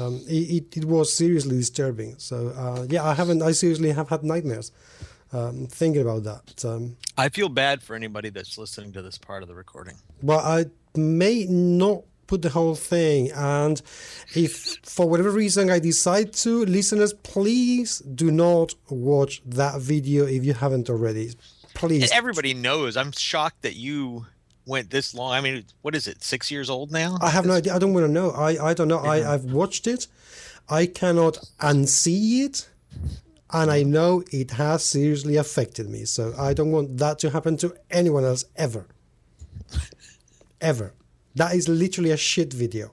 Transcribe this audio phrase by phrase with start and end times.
[0.00, 2.16] Um, it, it, was seriously disturbing.
[2.18, 3.42] So uh, yeah, I haven't.
[3.42, 4.72] I seriously have had nightmares
[5.32, 6.64] um, thinking about that.
[6.64, 9.96] Um, I feel bad for anybody that's listening to this part of the recording.
[10.22, 10.66] Well, I
[10.96, 13.80] may not put the whole thing, and
[14.34, 20.44] if for whatever reason I decide to, listeners, please do not watch that video if
[20.44, 21.32] you haven't already.
[21.74, 22.02] Please.
[22.04, 22.96] And everybody knows.
[22.96, 24.26] I'm shocked that you
[24.68, 25.32] went this long.
[25.32, 26.22] I mean, what is it?
[26.22, 27.18] Six years old now?
[27.20, 27.74] I have no idea.
[27.74, 28.30] I don't want to know.
[28.30, 29.02] I, I don't know.
[29.02, 29.10] Yeah.
[29.10, 30.06] I, I've watched it.
[30.68, 32.68] I cannot unsee it.
[33.50, 36.04] And I know it has seriously affected me.
[36.04, 38.86] So I don't want that to happen to anyone else ever.
[40.60, 40.92] ever.
[41.34, 42.92] That is literally a shit video.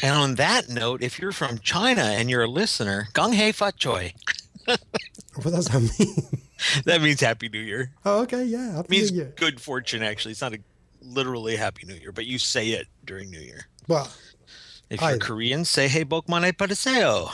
[0.00, 3.76] And on that note, if you're from China and you're a listener, Gong Hei Fat
[3.76, 4.14] Choi.
[4.66, 6.47] what does that mean?
[6.84, 7.92] that means Happy New Year.
[8.04, 8.76] Oh, okay, yeah.
[8.76, 9.32] Happy it means New Year.
[9.36, 10.02] good fortune.
[10.02, 10.58] Actually, it's not a
[11.00, 13.66] literally Happy New Year, but you say it during New Year.
[13.86, 14.10] Well,
[14.90, 17.30] if you're I, Korean, say Hey Bokmane Padaseo.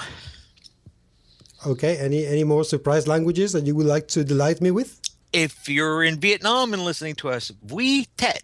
[1.67, 1.97] Okay.
[1.97, 5.01] Any any more surprise languages that you would like to delight me with?
[5.33, 8.43] If you're in Vietnam and listening to us, we tet.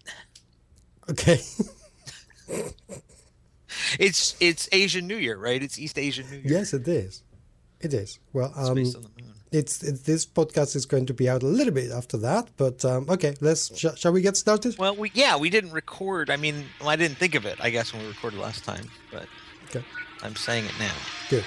[1.09, 1.41] Okay.
[3.99, 5.63] it's it's Asian New Year, right?
[5.63, 6.59] It's East Asian New Year.
[6.59, 7.23] Yes, it is.
[7.81, 8.19] It is.
[8.33, 8.77] Well, um,
[9.53, 12.85] it's, it's, this podcast is going to be out a little bit after that, but
[12.85, 14.79] um, okay, let's sh- shall we get started?
[14.79, 16.31] Well, we yeah, we didn't record.
[16.31, 17.59] I mean, well, I didn't think of it.
[17.61, 19.27] I guess when we recorded last time, but
[19.67, 19.85] okay.
[20.23, 20.95] I'm saying it now.
[21.29, 21.45] Good.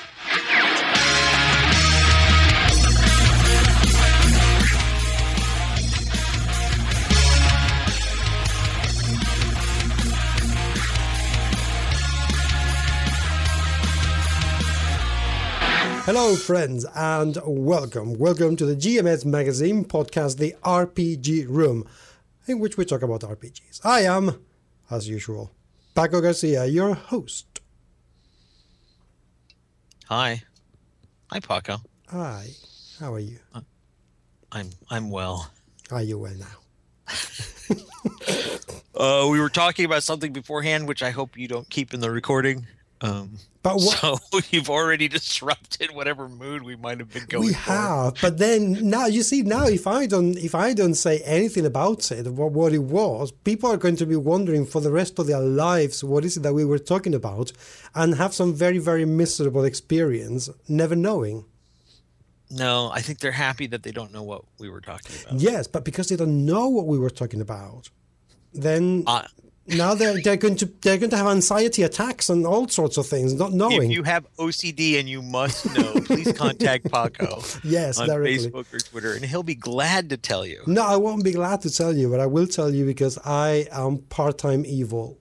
[16.05, 18.15] Hello, friends, and welcome.
[18.15, 21.87] Welcome to the GMS Magazine podcast, The RPG Room,
[22.45, 23.79] in which we talk about RPGs.
[23.85, 24.43] I am,
[24.91, 25.51] as usual,
[25.95, 27.61] Paco Garcia, your host.
[30.07, 30.43] Hi.
[31.31, 31.77] Hi, Paco.
[32.09, 32.47] Hi.
[32.99, 33.39] How are you?
[33.55, 33.61] Uh,
[34.51, 35.51] I'm I'm well.
[35.89, 36.57] Are you well now?
[38.99, 42.11] uh, we were talking about something beforehand, which I hope you don't keep in the
[42.11, 42.67] recording.
[43.03, 44.17] Um, but what, so
[44.49, 47.47] you've already disrupted whatever mood we might have been going.
[47.47, 47.71] We for.
[47.71, 51.65] have, but then now you see now if I don't if I don't say anything
[51.65, 55.19] about it, what, what it was, people are going to be wondering for the rest
[55.19, 57.51] of their lives what is it that we were talking about,
[57.93, 61.45] and have some very very miserable experience, never knowing.
[62.49, 65.39] No, I think they're happy that they don't know what we were talking about.
[65.39, 67.89] Yes, but because they don't know what we were talking about,
[68.53, 69.23] then uh,
[69.67, 73.07] now they're they're going to they're going to have anxiety attacks and all sorts of
[73.07, 73.91] things, not knowing.
[73.91, 77.41] If you have OCD and you must know, please contact Paco.
[77.63, 78.49] yes, on directly.
[78.49, 80.61] Facebook or Twitter, and he'll be glad to tell you.
[80.67, 83.67] No, I won't be glad to tell you, but I will tell you because I
[83.71, 85.17] am part-time evil.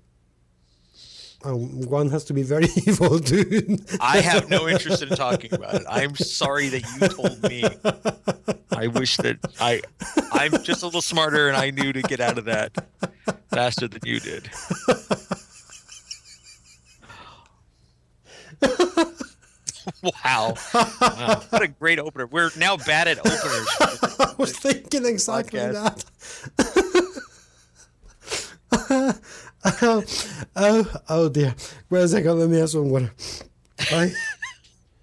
[1.45, 3.81] Um, one has to be very evil, dude.
[4.01, 5.85] I have no interest in talking about it.
[5.89, 7.65] I'm sorry that you told me.
[8.77, 9.83] I wish that I,
[10.33, 12.73] I'm just a little smarter and I knew to get out of that
[13.51, 14.49] faster than you did.
[20.03, 20.55] wow.
[20.75, 21.43] wow.
[21.51, 22.27] What a great opener.
[22.27, 23.69] We're now bad at openers.
[24.21, 26.05] I was thinking exactly podcast.
[28.71, 29.21] that.
[29.65, 30.05] Oh,
[30.57, 31.55] oh, oh dear.
[31.89, 32.41] Where's that going?
[32.41, 33.13] Let me ask one water.
[33.91, 34.13] Right.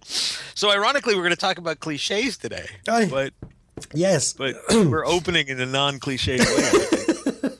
[0.03, 2.67] so ironically, we're going to talk about cliches today.
[2.87, 3.07] Aye.
[3.09, 3.33] But
[3.93, 7.51] yes, but we're opening in a non-cliche way.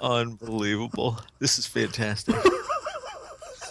[0.00, 1.20] Unbelievable.
[1.38, 2.34] This is fantastic.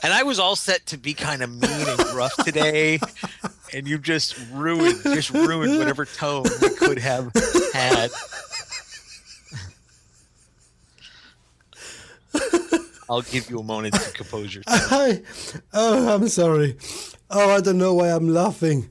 [0.04, 3.00] And I was all set to be kind of mean and gruff today,
[3.74, 7.32] and you just ruined, just ruined whatever tone we could have
[7.74, 8.10] had.
[13.10, 14.92] I'll give you a moment to compose yourself.
[14.92, 15.22] I,
[15.74, 16.78] oh, I'm sorry.
[17.30, 18.90] Oh, I don't know why I'm laughing.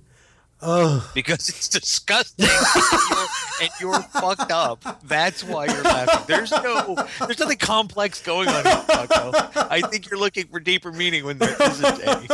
[0.62, 1.10] Oh.
[1.14, 3.26] Because it's disgusting and, you're,
[3.62, 5.00] and you're fucked up.
[5.04, 6.24] That's why you're laughing.
[6.26, 8.84] There's no, there's nothing complex going on here.
[8.88, 12.26] I think you're looking for deeper meaning when there isn't any.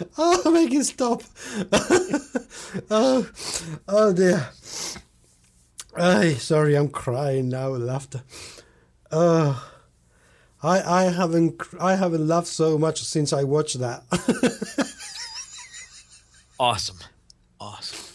[0.18, 1.22] oh, make it stop.
[2.90, 3.28] oh,
[3.88, 4.48] oh dear.
[5.96, 8.22] Ay, sorry, I'm crying now with laughter.
[9.10, 9.70] Oh,
[10.62, 14.04] I I haven't I haven't laughed so much since I watched that.
[16.60, 16.98] awesome,
[17.60, 18.06] awesome.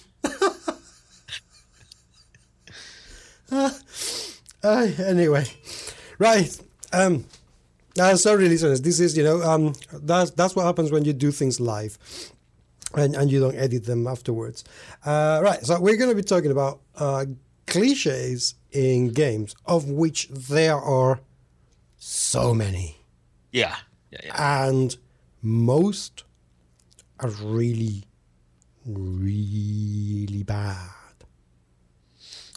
[3.51, 3.71] uh,
[4.63, 5.45] anyway,
[6.17, 6.57] right.
[6.93, 7.25] Um,
[7.99, 8.81] uh, sorry, listeners.
[8.81, 11.97] This is you know um that's that's what happens when you do things live.
[12.93, 14.63] and, and you don't edit them afterwards.
[15.05, 17.25] Uh, right, so we're going to be talking about uh,
[17.67, 21.19] cliches in games, of which there are
[21.97, 22.95] so many,
[23.51, 23.75] Yeah.
[24.11, 24.19] Yeah.
[24.23, 24.67] yeah.
[24.67, 24.95] and
[25.41, 26.23] most
[27.19, 28.05] are really,
[28.85, 30.89] really bad.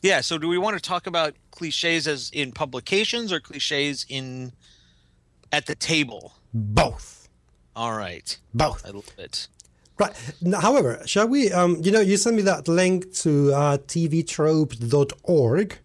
[0.03, 0.21] Yeah.
[0.21, 4.53] So, do we want to talk about cliches as in publications or cliches in
[5.53, 6.35] at the table?
[6.55, 7.29] Both,
[7.77, 8.39] All right.
[8.55, 8.87] both.
[8.87, 9.49] I love it.
[9.99, 10.13] Right.
[10.41, 11.51] Now, however, shall we?
[11.51, 15.79] Um, you know, you sent me that link to uh, tvtropes.org.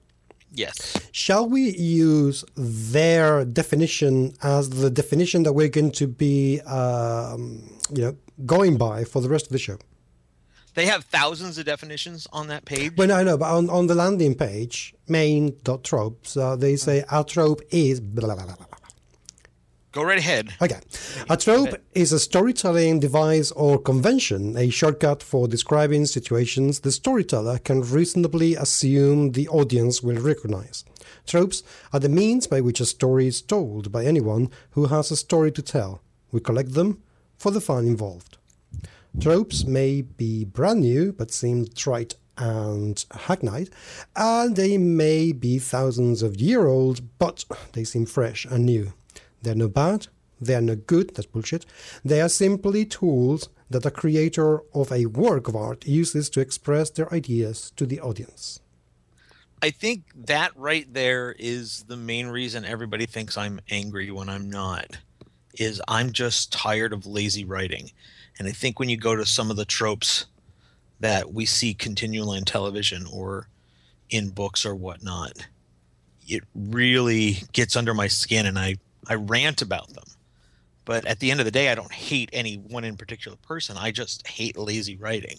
[0.56, 1.10] Yes.
[1.12, 8.04] Shall we use their definition as the definition that we're going to be, um, you
[8.04, 8.16] know,
[8.46, 9.78] going by for the rest of the show?
[10.76, 12.94] They have thousands of definitions on that page.
[12.98, 17.24] Well, no, I know, but on, on the landing page, main.tropes, uh, they say a
[17.24, 18.66] trope is blah, blah, blah, blah.
[19.94, 20.50] Go right ahead.
[20.60, 20.80] Okay.
[21.30, 27.60] A trope is a storytelling device or convention, a shortcut for describing situations the storyteller
[27.60, 30.84] can reasonably assume the audience will recognize.
[31.28, 31.62] Tropes
[31.94, 35.52] are the means by which a story is told by anyone who has a story
[35.52, 36.02] to tell.
[36.32, 37.04] We collect them
[37.38, 38.38] for the fun involved.
[39.20, 43.70] Tropes may be brand new but seem trite and hackneyed,
[44.16, 48.92] and they may be thousands of year old but they seem fresh and new.
[49.44, 50.08] They're no bad,
[50.42, 51.66] they are no good, that's bullshit.
[52.04, 56.90] They are simply tools that a creator of a work of art uses to express
[56.90, 58.60] their ideas to the audience.
[59.62, 64.50] I think that right there is the main reason everybody thinks I'm angry when I'm
[64.50, 64.98] not.
[65.58, 67.92] Is I'm just tired of lazy writing.
[68.38, 70.26] And I think when you go to some of the tropes
[71.00, 73.48] that we see continually in television or
[74.10, 75.48] in books or whatnot,
[76.28, 78.76] it really gets under my skin and I,
[79.08, 80.06] I rant about them.
[80.86, 83.78] But at the end of the day, I don't hate any one in particular person.
[83.78, 85.38] I just hate lazy writing.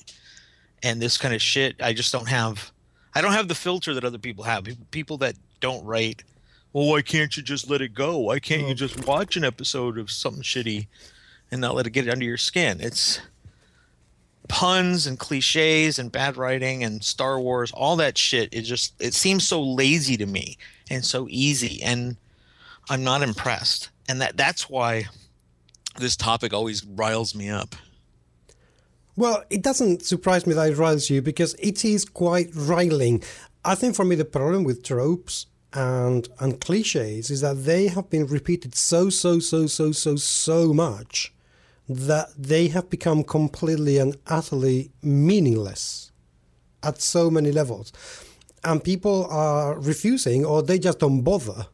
[0.83, 2.73] And this kind of shit, I just don't have
[3.15, 4.67] I don't have the filter that other people have.
[4.91, 6.25] People- that don't write,
[6.73, 8.19] well, why can't you just let it go?
[8.19, 10.89] Why can't you just watch an episode of something shitty
[11.51, 12.81] and not let it get under your skin?
[12.81, 13.21] It's
[14.49, 18.53] puns and cliches and bad writing and Star Wars, all that shit.
[18.53, 20.59] It just it seems so lazy to me
[20.91, 22.17] and so easy, and
[22.89, 23.91] I'm not impressed.
[24.09, 25.07] And that that's why
[25.99, 27.75] this topic always riles me up.
[29.17, 33.23] Well, it doesn't surprise me that it riles you because it is quite riling.
[33.65, 38.11] I think for me the problem with tropes and and cliches is that they have
[38.11, 41.33] been repeated so so so so so so much
[41.89, 46.13] that they have become completely and utterly meaningless
[46.83, 47.93] at so many levels.
[48.63, 51.67] And people are refusing or they just don't bother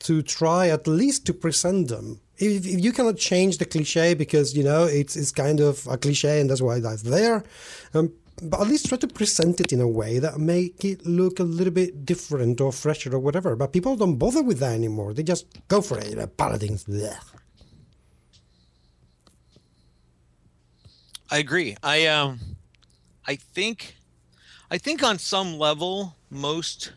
[0.00, 2.20] to try at least to present them.
[2.38, 5.96] If, if you cannot change the cliche because you know it's it's kind of a
[5.96, 7.44] cliche and that's why that's there,
[7.94, 8.12] um,
[8.42, 11.44] but at least try to present it in a way that make it look a
[11.44, 13.56] little bit different or fresher or whatever.
[13.56, 15.14] But people don't bother with that anymore.
[15.14, 16.10] They just go for it.
[16.10, 16.84] You know, paladins.
[16.84, 17.16] bleh.
[21.30, 21.76] I agree.
[21.82, 22.40] I um
[23.26, 23.96] I think
[24.70, 26.92] I think on some level most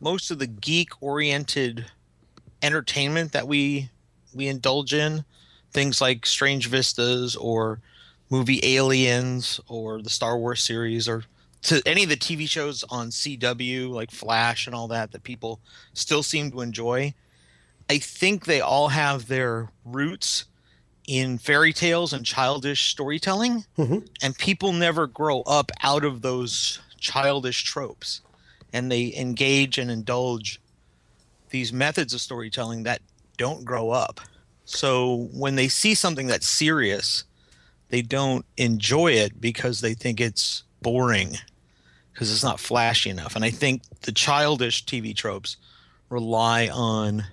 [0.00, 1.86] most of the geek oriented
[2.62, 3.90] entertainment that we
[4.34, 5.24] we indulge in
[5.72, 7.80] things like Strange Vistas or
[8.30, 11.24] movie Aliens or the Star Wars series or
[11.62, 15.60] to any of the TV shows on CW like Flash and all that that people
[15.92, 17.14] still seem to enjoy.
[17.90, 20.44] I think they all have their roots
[21.06, 24.00] in fairy tales and childish storytelling mm-hmm.
[24.22, 28.20] and people never grow up out of those childish tropes
[28.72, 30.60] and they engage and indulge
[31.50, 33.00] these methods of storytelling that
[33.36, 34.20] don't grow up
[34.64, 37.24] so when they see something that's serious
[37.88, 41.36] they don't enjoy it because they think it's boring
[42.12, 45.56] because it's not flashy enough and i think the childish tv tropes
[46.10, 47.24] rely on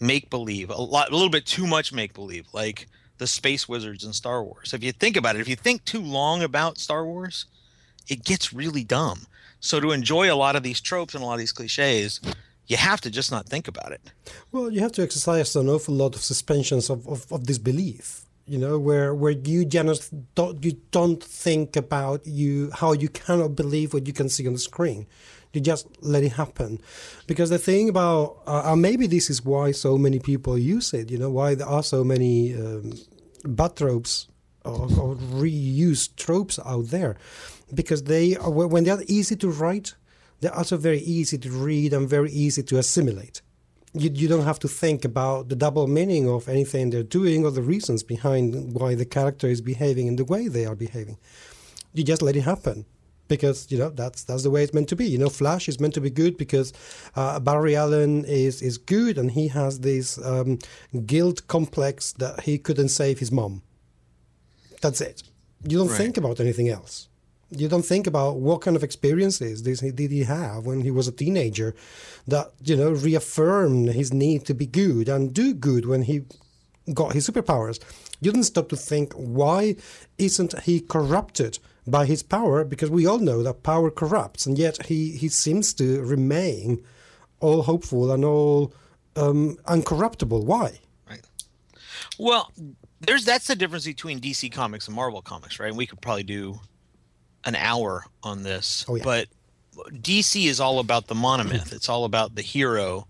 [0.00, 2.86] make believe a lot a little bit too much make believe like
[3.18, 4.74] the space wizards in Star Wars.
[4.74, 7.46] If you think about it, if you think too long about Star Wars,
[8.08, 9.26] it gets really dumb.
[9.60, 12.20] So to enjoy a lot of these tropes and a lot of these cliches,
[12.66, 14.00] you have to just not think about it.
[14.52, 18.22] Well, you have to exercise an awful lot of suspensions of, of, of disbelief.
[18.48, 23.56] You know, where where you just don't you don't think about you how you cannot
[23.56, 25.08] believe what you can see on the screen.
[25.52, 26.80] You just let it happen,
[27.26, 31.10] because the thing about uh, and maybe this is why so many people use it.
[31.10, 32.92] You know, why there are so many um,
[33.44, 34.28] bad tropes
[34.64, 37.16] or, or reused tropes out there,
[37.74, 39.94] because they are when they are easy to write,
[40.40, 43.42] they're also very easy to read and very easy to assimilate
[43.98, 47.50] you, you don't have to think about the double meaning of anything they're doing or
[47.50, 51.18] the reasons behind why the character is behaving in the way they are behaving.
[51.94, 52.84] You just let it happen
[53.28, 55.06] because you know that's that's the way it's meant to be.
[55.06, 56.72] You know, Flash is meant to be good because
[57.14, 60.58] uh, Barry Allen is is good and he has this um,
[61.06, 63.62] guilt complex that he couldn't save his mom.
[64.82, 65.22] That's it.
[65.66, 65.96] You don't Right.
[65.96, 67.08] think about anything else.
[67.50, 71.12] You don't think about what kind of experiences did he have when he was a
[71.12, 71.74] teenager
[72.26, 76.24] that you know reaffirmed his need to be good and do good when he
[76.92, 77.80] got his superpowers.
[78.20, 79.76] You didn't stop to think why
[80.18, 82.64] isn't he corrupted by his power?
[82.64, 86.84] Because we all know that power corrupts, and yet he, he seems to remain
[87.40, 88.72] all hopeful and all
[89.14, 90.44] um, uncorruptible.
[90.44, 90.80] Why?
[91.08, 91.22] Right.
[92.18, 92.52] Well,
[93.00, 95.68] there's that's the difference between DC Comics and Marvel Comics, right?
[95.68, 96.60] And we could probably do
[97.46, 98.84] an hour on this.
[98.88, 99.04] Oh, yeah.
[99.04, 99.28] But
[99.90, 101.72] DC is all about the monomyth.
[101.72, 103.06] It's all about the hero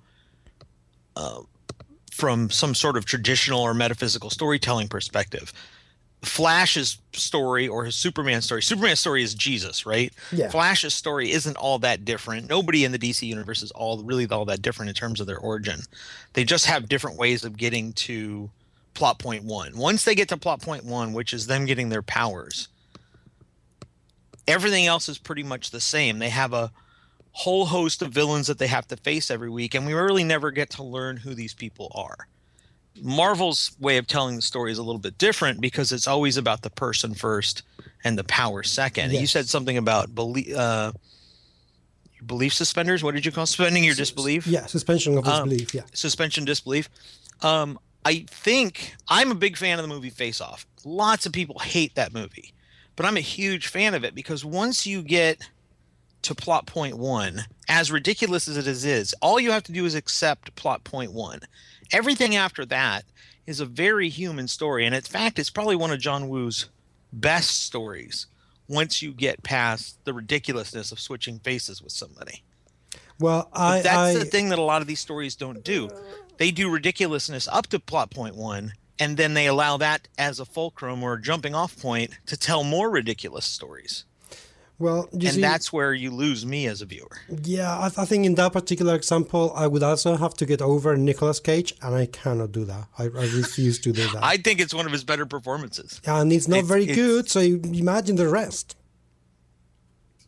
[1.17, 1.41] uh,
[2.13, 5.53] from some sort of traditional or metaphysical storytelling perspective.
[6.23, 8.63] Flash's story or his Superman story.
[8.63, 10.13] Superman's story is Jesus, right?
[10.33, 10.51] Yeah.
[10.51, 12.49] Flash's story isn't all that different.
[12.49, 15.39] Nobody in the DC universe is all really all that different in terms of their
[15.39, 15.81] origin.
[16.33, 18.51] They just have different ways of getting to
[18.95, 19.77] plot point one.
[19.77, 22.69] Once they get to plot point one, which is them getting their powers,
[24.49, 26.19] everything else is pretty much the same.
[26.19, 26.71] They have a
[27.33, 30.51] whole host of villains that they have to face every week, and we really never
[30.51, 32.29] get to learn who these people are.
[33.03, 36.63] Marvel's way of telling the story is a little bit different because it's always about
[36.63, 37.63] the person first
[38.05, 39.11] and the power second.
[39.11, 40.93] And You said something about belief, uh,
[42.25, 43.03] belief suspenders.
[43.05, 44.47] What did you call suspending your disbelief?
[44.47, 45.75] Yeah, suspension of Um, disbelief.
[45.75, 45.83] Yeah.
[45.93, 46.89] suspension disbelief.
[47.43, 50.67] Um, I think I'm a big fan of the movie Face Off.
[50.85, 52.55] Lots of people hate that movie,
[52.97, 55.49] but I'm a huge fan of it because once you get
[56.23, 59.95] to plot point one, as ridiculous as it is, all you have to do is
[59.95, 61.41] accept plot point one.
[61.93, 63.05] Everything after that
[63.47, 66.69] is a very human story, and in fact, it's probably one of John Woo's
[67.13, 68.27] best stories.
[68.69, 72.43] Once you get past the ridiculousness of switching faces with somebody.
[73.21, 75.89] Well, I, that's I the thing that a lot of these stories don't do.
[76.39, 80.45] They do ridiculousness up to plot point one, and then they allow that as a
[80.45, 84.05] fulcrum or a jumping off point to tell more ridiculous stories.
[84.79, 87.17] well, you and see, that's where you lose me as a viewer.
[87.45, 90.97] yeah, I, I think in that particular example, I would also have to get over
[90.97, 92.85] Nicolas Cage, and I cannot do that.
[92.99, 94.23] I, I refuse to do that.
[94.23, 96.01] I think it's one of his better performances.
[96.07, 97.31] and it's not it's- very it's- good.
[97.31, 98.77] So you imagine the rest.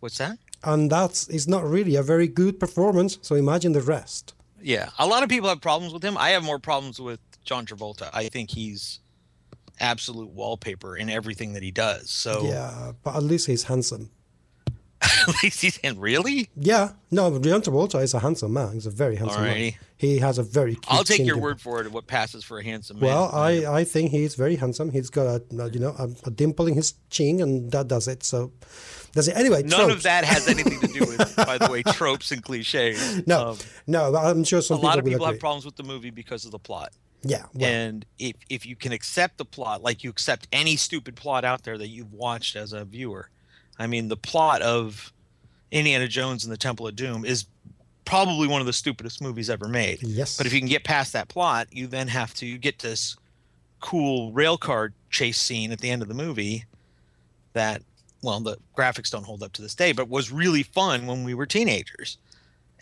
[0.01, 0.39] What's that?
[0.65, 3.19] and that's it's not really a very good performance.
[3.23, 4.35] So imagine the rest.
[4.61, 6.17] Yeah, a lot of people have problems with him.
[6.19, 8.11] I have more problems with John Travolta.
[8.13, 9.01] I think he's
[9.81, 12.11] absolute wallpaper in everything that he does.
[12.11, 14.11] So Yeah, but at least he's handsome.
[15.03, 16.51] at least he's in really.
[16.57, 18.73] Yeah, no, John Travolta is a handsome man.
[18.73, 19.73] He's a very handsome man.
[19.97, 20.73] He has a very.
[20.75, 21.93] Cute I'll take your word for it.
[21.93, 23.09] What passes for a handsome man?
[23.09, 24.91] Well, I, I think he's very handsome.
[24.91, 28.25] He's got a, you know a, a dimple in his chin, and that does it.
[28.25, 28.53] So
[29.13, 29.37] Does it.
[29.37, 29.95] Anyway, None tropes.
[29.95, 33.25] of that has anything to do with, by the way, tropes and cliches.
[33.27, 35.35] No, Um, no, I'm sure some a lot of people agree.
[35.35, 36.91] have problems with the movie because of the plot.
[37.23, 41.17] Yeah, well, and if if you can accept the plot, like you accept any stupid
[41.17, 43.29] plot out there that you've watched as a viewer,
[43.79, 45.13] I mean, the plot of
[45.71, 47.47] Indiana Jones and the Temple of Doom is
[48.05, 50.03] probably one of the stupidest movies ever made.
[50.03, 50.37] yes.
[50.37, 53.17] But if you can get past that plot, you then have to get this
[53.81, 56.65] cool rail car chase scene at the end of the movie
[57.53, 57.83] that
[58.23, 61.33] well the graphics don't hold up to this day but was really fun when we
[61.33, 62.19] were teenagers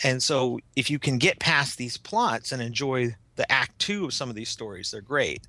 [0.02, 4.12] and so if you can get past these plots and enjoy the act two of
[4.12, 5.46] some of these stories they're great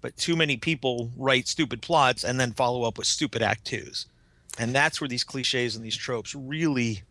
[0.00, 4.06] but too many people write stupid plots and then follow up with stupid act twos
[4.58, 7.02] and that's where these cliches and these tropes really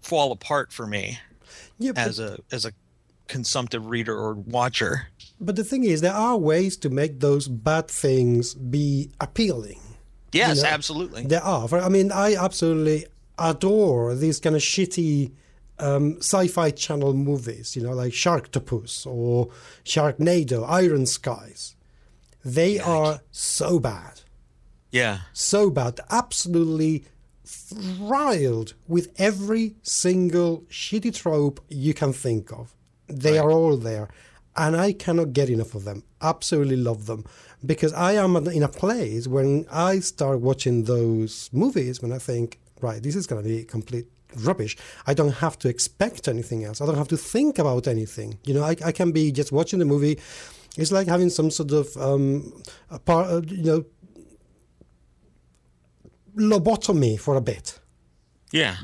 [0.00, 1.18] fall apart for me
[1.78, 2.72] yeah, but, as a as a
[3.28, 5.08] consumptive reader or watcher.
[5.40, 9.80] but the thing is, there are ways to make those bad things be appealing.
[10.32, 11.24] Yes, know, absolutely.
[11.24, 11.68] There are.
[11.74, 13.06] I mean, I absolutely
[13.38, 15.32] adore these kind of shitty
[15.78, 17.76] um, sci-fi channel movies.
[17.76, 19.48] You know, like Sharktopus or
[19.84, 21.76] Sharknado, Iron Skies.
[22.44, 24.20] They are so bad.
[24.90, 25.20] Yeah.
[25.32, 27.04] so bad, absolutely
[27.44, 32.76] thrilled with every single shitty trope you can think of.
[33.08, 34.08] They are all there,
[34.56, 36.04] and I cannot get enough of them.
[36.22, 37.24] Absolutely love them
[37.66, 42.60] because I am in a place when I start watching those movies when I think,
[42.80, 44.76] right, this is going to be complete rubbish.
[45.06, 46.80] I don't have to expect anything else.
[46.80, 48.38] I don't have to think about anything.
[48.44, 50.18] You know, I, I can be just watching the movie.
[50.76, 53.84] It's like having some sort of um, a part, uh, you know,
[56.36, 57.78] lobotomy for a bit.
[58.50, 58.76] Yeah.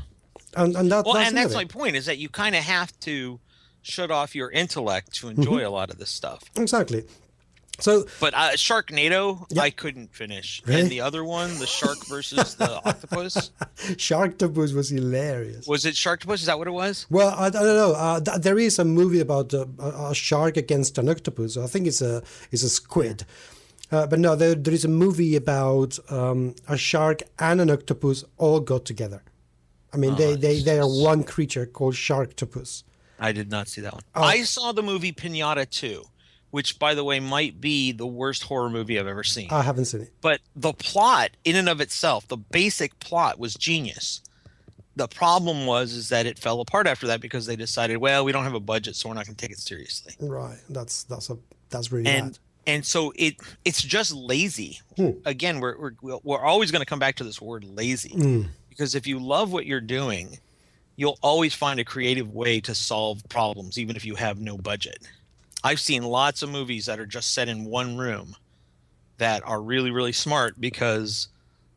[0.56, 2.98] And, and that, Well, that's and that's my point is that you kind of have
[3.00, 3.40] to
[3.82, 6.44] shut off your intellect to enjoy a lot of this stuff.
[6.56, 7.04] Exactly.
[7.80, 9.62] So But uh, Sharknado, Yeah.
[9.62, 10.62] I couldn't finish.
[10.66, 10.82] Really?
[10.82, 13.50] And the other one, the shark versus the octopus,
[13.96, 15.66] Sharktopus was hilarious.
[15.66, 16.34] was it Sharktopus?
[16.34, 17.06] Is that what it was?
[17.10, 17.92] Well, I, I don't know.
[17.94, 21.56] Uh, th- there is a movie about uh, a, shark against an octopus.
[21.56, 23.24] I think it's a it's a squid.
[23.92, 28.24] Uh, but no, there, there is a movie about um, a shark and an octopus
[28.38, 29.22] all got together.
[29.92, 32.84] I mean, they, they, they are one creature called Sharktopus.
[33.18, 34.02] I did not see that one.
[34.14, 34.22] Oh.
[34.22, 36.04] I saw the movie Pinata 2,
[36.50, 39.48] which, by the way, might be the worst horror movie I've ever seen.
[39.50, 40.12] I haven't seen it.
[40.20, 44.20] but the plot, in and of itself, the basic plot was genius.
[44.96, 48.32] The problem was is that it fell apart after that because they decided, well, we
[48.32, 50.14] don't have a budget, so we're not going to take it seriously.
[50.20, 50.58] Right.
[50.68, 51.38] That's that's a
[51.70, 52.38] that's really and bad.
[52.66, 54.80] and so it it's just lazy.
[54.96, 55.10] Hmm.
[55.24, 58.48] Again, we're we're we're always going to come back to this word lazy Mm.
[58.68, 60.38] because if you love what you're doing,
[60.96, 64.98] you'll always find a creative way to solve problems even if you have no budget.
[65.62, 68.36] I've seen lots of movies that are just set in one room
[69.18, 71.28] that are really really smart because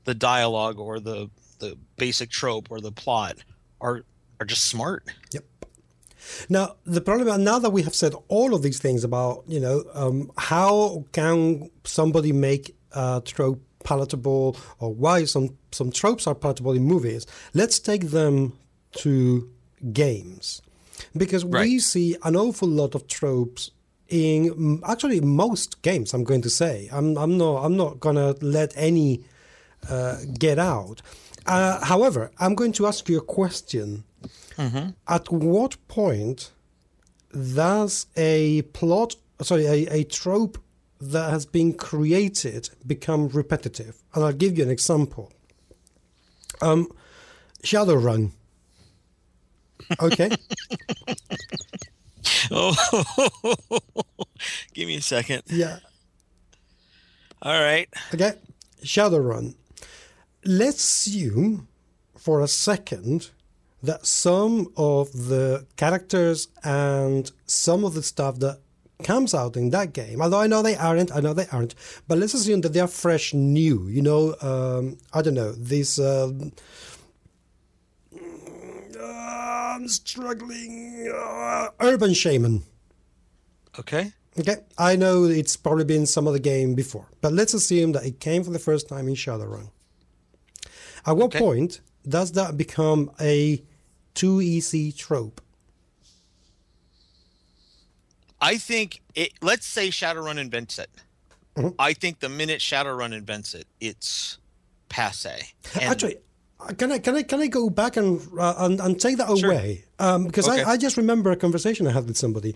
[0.06, 3.38] the dialogue or the the basic trope or the plot
[3.82, 4.04] are
[4.40, 5.06] are just smart.
[5.32, 5.44] Yep.
[6.50, 9.84] Now the problem now that we have said all of these things about you know
[9.94, 16.74] um, how can somebody make a trope palatable or why some some tropes are palatable
[16.74, 17.26] in movies.
[17.54, 18.54] Let's take them
[18.98, 19.50] to
[19.92, 20.62] games
[21.16, 23.72] because we see an awful lot of tropes
[24.10, 26.14] in actually most games.
[26.14, 29.24] I'm going to say I'm I'm not I'm not gonna let any
[29.90, 31.02] uh, get out.
[31.46, 34.04] Uh, however, I'm going to ask you a question.
[35.08, 36.52] At what point
[37.34, 40.58] does a plot, sorry, a, a trope
[41.02, 43.98] that has been created become repetitive?
[44.14, 45.32] And I'll give you an example.
[46.62, 46.88] Um,
[47.64, 48.32] Shadowrun.
[50.02, 50.30] Okay.
[52.52, 52.74] Oh,
[54.74, 55.44] give me a second.
[55.48, 55.80] yeah.
[57.42, 57.90] All right.
[58.14, 58.34] Okay.
[58.84, 59.56] Shadowrun.
[60.46, 61.68] Let's assume
[62.18, 63.32] for a second
[63.82, 68.60] that some of the characters and some of the stuff that
[69.04, 71.76] comes out in that game, although I know they aren't, I know they aren't,
[72.08, 73.88] but let's assume that they are fresh, new.
[73.90, 76.00] You know, um, I don't know, these.
[76.00, 76.54] Um,
[79.04, 81.12] uh, I'm struggling.
[81.14, 82.64] Uh, Urban Shaman.
[83.80, 84.12] Okay.
[84.40, 88.20] Okay, I know it's probably been some other game before, but let's assume that it
[88.20, 89.70] came for the first time in Shadowrun.
[91.06, 91.40] At what Okay.
[91.40, 93.62] point does that become a
[94.16, 95.40] too easy trope?
[98.42, 99.34] I think it.
[99.42, 100.90] Let's say Shadowrun invents it.
[101.56, 101.76] Mhm.
[101.78, 104.38] I think the minute Shadowrun invents it, it's
[104.90, 105.54] passe.
[105.76, 106.18] And- Actually,
[106.78, 109.52] can I can I can I go back and uh, and, and take that Sure.
[109.52, 109.84] away?
[110.00, 110.64] Um, because Okay.
[110.64, 112.56] I, I just remember a conversation I had with somebody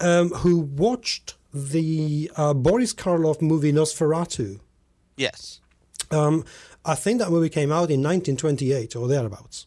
[0.00, 4.60] um, who watched the uh, Boris Karloff movie Nosferatu.
[5.16, 5.60] yes,
[6.10, 6.44] Um,
[6.84, 9.66] I think that movie came out in 1928 or thereabouts.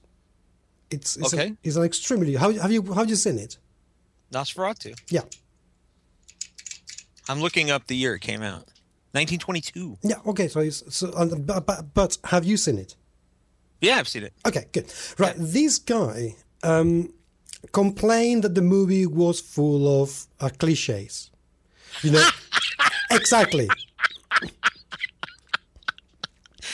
[0.90, 1.48] It's, it's, Okay.
[1.50, 2.36] a, it's an extremely.
[2.36, 3.58] How have you have you seen it?
[4.32, 4.94] Nosferatu.
[5.10, 5.24] Yeah.
[7.30, 8.68] I'm looking up the year it came out.
[9.14, 9.98] 1922.
[10.04, 10.16] Yeah.
[10.26, 10.48] Okay.
[10.48, 12.96] So, it's, so but but have you seen it?
[13.82, 14.34] Yeah, I've seen it.
[14.46, 14.66] Okay.
[14.72, 14.94] Good.
[15.18, 15.36] Right.
[15.38, 17.12] This guy um,
[17.72, 21.32] complained that the movie was full of uh, cliches.
[22.04, 22.30] You know.
[23.12, 23.68] exactly.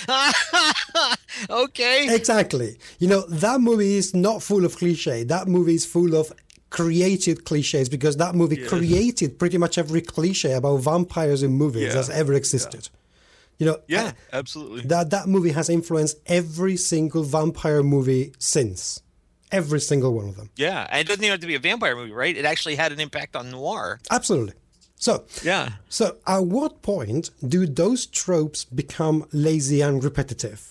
[1.50, 2.13] okay.
[2.13, 2.78] Exactly.
[3.00, 5.24] You know that movie is not full of cliche.
[5.24, 6.32] That movie is full of
[6.70, 11.93] created cliches because that movie created pretty much every cliche about vampires in movies Yeah.
[11.93, 12.89] that's ever existed.
[13.60, 13.78] You know.
[13.88, 14.82] Yeah, absolutely.
[14.82, 19.02] that that movie has influenced every single vampire movie since
[19.52, 21.96] every single one of them Yeah, and it doesn't even have to be a vampire
[21.96, 22.36] movie, right?
[22.36, 24.00] It actually had an impact on noir.
[24.12, 24.54] absolutely
[25.00, 25.70] so Yeah.
[25.89, 30.62] so at what point do those tropes become lazy and repetitive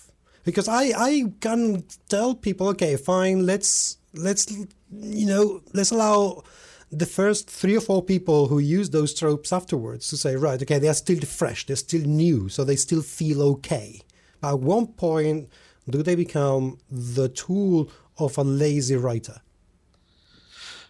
[0.43, 4.45] because i i can tell people okay fine let's let's
[4.91, 6.43] you know let's allow
[6.91, 10.79] the first three or four people who use those tropes afterwards to say right okay
[10.79, 14.01] they are still fresh they're still new so they still feel okay
[14.39, 15.49] but at one point
[15.89, 19.41] do they become the tool of a lazy writer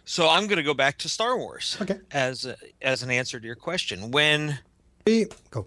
[0.04, 1.76] So I'm going to go back to Star Wars.
[1.82, 1.98] Okay.
[2.10, 4.58] As a, as an answer to your question, when
[5.50, 5.66] go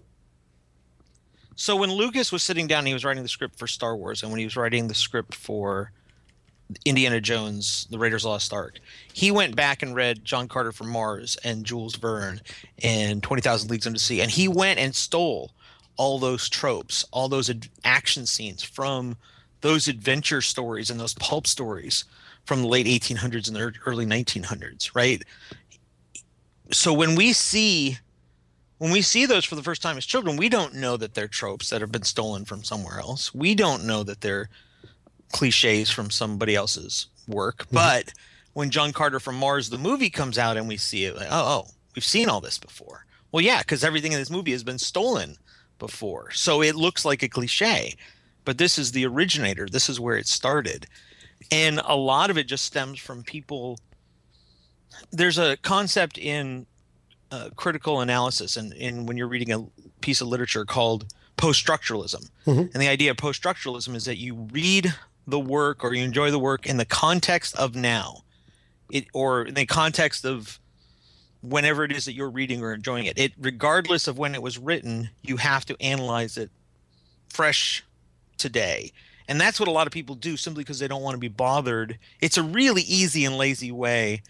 [1.54, 4.32] so when Lucas was sitting down, he was writing the script for Star Wars, and
[4.32, 5.92] when he was writing the script for
[6.84, 8.78] Indiana Jones, The Raiders Lost Ark,
[9.12, 12.40] he went back and read John Carter from Mars and Jules Verne
[12.82, 15.52] and Twenty Thousand Leagues Under the Sea, and he went and stole
[15.96, 19.16] all those tropes, all those ad- action scenes from
[19.60, 22.04] those adventure stories and those pulp stories
[22.44, 25.22] from the late 1800s and the early 1900s, right?
[26.72, 27.98] So when we see
[28.78, 31.28] when we see those for the first time as children, we don't know that they're
[31.28, 33.32] tropes that have been stolen from somewhere else.
[33.32, 34.48] We don't know that they're
[35.32, 37.64] cliches from somebody else's work.
[37.64, 37.76] Mm-hmm.
[37.76, 38.12] But
[38.52, 41.64] when John Carter from Mars, the movie comes out and we see it, like, oh,
[41.66, 43.06] oh, we've seen all this before.
[43.32, 45.36] Well, yeah, because everything in this movie has been stolen
[45.78, 46.30] before.
[46.32, 47.94] So it looks like a cliche.
[48.44, 49.66] But this is the originator.
[49.66, 50.86] This is where it started.
[51.50, 53.78] And a lot of it just stems from people.
[55.12, 56.66] There's a concept in
[57.30, 59.64] uh, critical analysis and in when you're reading a
[60.00, 61.06] piece of literature called
[61.38, 62.60] post-structuralism mm-hmm.
[62.60, 64.94] and the idea of post-structuralism is that you read
[65.26, 68.22] the work or you enjoy the work in the context of now.
[68.90, 70.58] It or in the context of
[71.42, 73.18] whenever it is that you're reading or enjoying it.
[73.18, 76.50] It regardless of when it was written you have to analyze it
[77.28, 77.84] fresh
[78.36, 78.92] today.
[79.28, 81.28] And that's what a lot of people do simply because they don't want to be
[81.28, 81.98] bothered.
[82.20, 84.22] It's a really easy and lazy way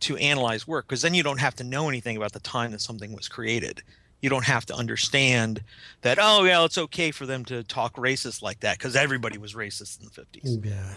[0.00, 2.80] to analyze work because then you don't have to know anything about the time that
[2.80, 3.82] something was created.
[4.20, 5.62] You don't have to understand
[6.02, 9.54] that, oh, yeah, it's okay for them to talk racist like that because everybody was
[9.54, 10.64] racist in the 50s.
[10.64, 10.94] Yeah.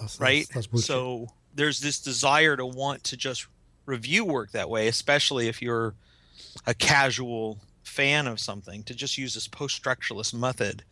[0.00, 0.46] That's, right?
[0.54, 3.46] That's, that's so there's this desire to want to just
[3.86, 5.94] review work that way, especially if you're
[6.66, 10.84] a casual fan of something, to just use this post structuralist method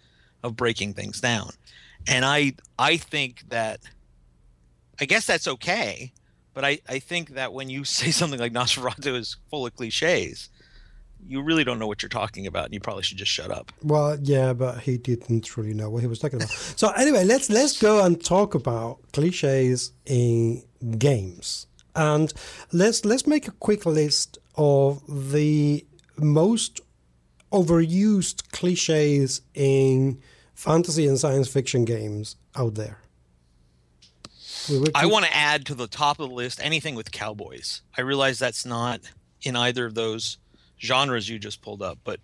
[0.43, 1.51] of breaking things down.
[2.09, 3.81] And I I think that
[5.01, 6.13] I guess that's okay
[6.59, 10.51] but I, I think that when you say something like Nosferatu is full of cliches,
[11.27, 13.73] you really don't know what you're talking about, and you probably should just shut up.
[13.83, 16.51] Well, yeah, but he didn't really know what he was talking about.
[16.51, 20.63] so anyway, let's let's go and talk about cliches in
[20.99, 22.33] games, and
[22.73, 25.03] let's let's make a quick list of
[25.33, 25.85] the
[26.17, 26.81] most
[27.53, 30.21] overused cliches in
[30.55, 32.99] fantasy and science fiction games out there.
[34.95, 37.83] I want to add to the top of the list anything with cowboys.
[37.97, 39.01] I realize that's not
[39.43, 40.37] in either of those
[40.81, 42.21] genres you just pulled up, but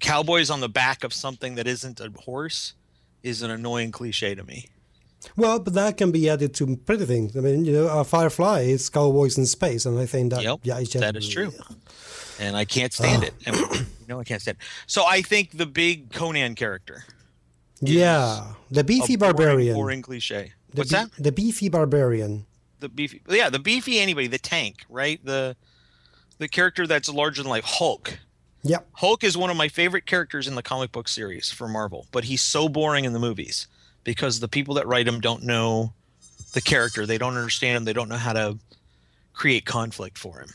[0.00, 2.74] cowboys on the back of something that isn't a horse
[3.22, 4.66] is an annoying cliche to me.
[5.36, 7.36] Well, but that can be added to pretty things.
[7.36, 10.60] I mean, you know, uh, Firefly is cowboys in space, and I think that yep,
[10.62, 11.52] yeah, just, that is true.
[12.38, 13.34] And I can't stand it.
[13.44, 14.56] And, no, I can't stand.
[14.58, 14.64] It.
[14.86, 17.04] So I think the big Conan character.
[17.82, 19.74] Yeah, the beefy barbarian.
[19.74, 20.52] Boring, boring cliche.
[20.70, 21.10] The What's be- that?
[21.18, 22.46] The beefy barbarian.
[22.80, 25.22] The beefy, yeah, the beefy anybody, the tank, right?
[25.22, 25.54] The
[26.40, 28.18] the character that's larger than life, Hulk.
[28.62, 28.88] Yep.
[28.94, 32.24] Hulk is one of my favorite characters in the comic book series for Marvel, but
[32.24, 33.68] he's so boring in the movies
[34.04, 35.92] because the people that write him don't know
[36.54, 37.04] the character.
[37.04, 37.84] They don't understand him.
[37.84, 38.58] They don't know how to
[39.34, 40.48] create conflict for him.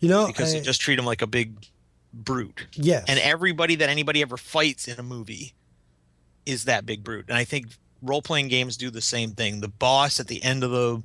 [0.00, 1.66] You know, because I, they just treat him like a big
[2.12, 2.66] brute.
[2.72, 3.04] Yes.
[3.06, 5.52] And everybody that anybody ever fights in a movie
[6.46, 7.26] is that big brute.
[7.28, 7.66] And I think
[8.02, 9.60] role playing games do the same thing.
[9.60, 11.02] The boss at the end of the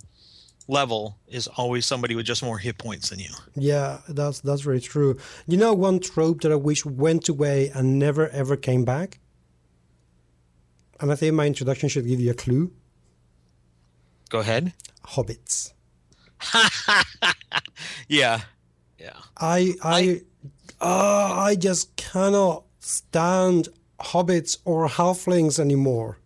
[0.69, 3.31] level is always somebody with just more hit points than you.
[3.55, 5.17] Yeah, that's that's very true.
[5.47, 9.19] You know one trope that I wish went away and never ever came back?
[11.01, 12.71] And I think my introduction should give you a clue.
[14.29, 14.73] Go ahead.
[15.03, 15.73] Hobbits.
[18.07, 18.41] yeah.
[18.99, 19.17] Yeah.
[19.37, 20.21] I I
[20.79, 26.18] I, uh, I just cannot stand hobbits or halflings anymore.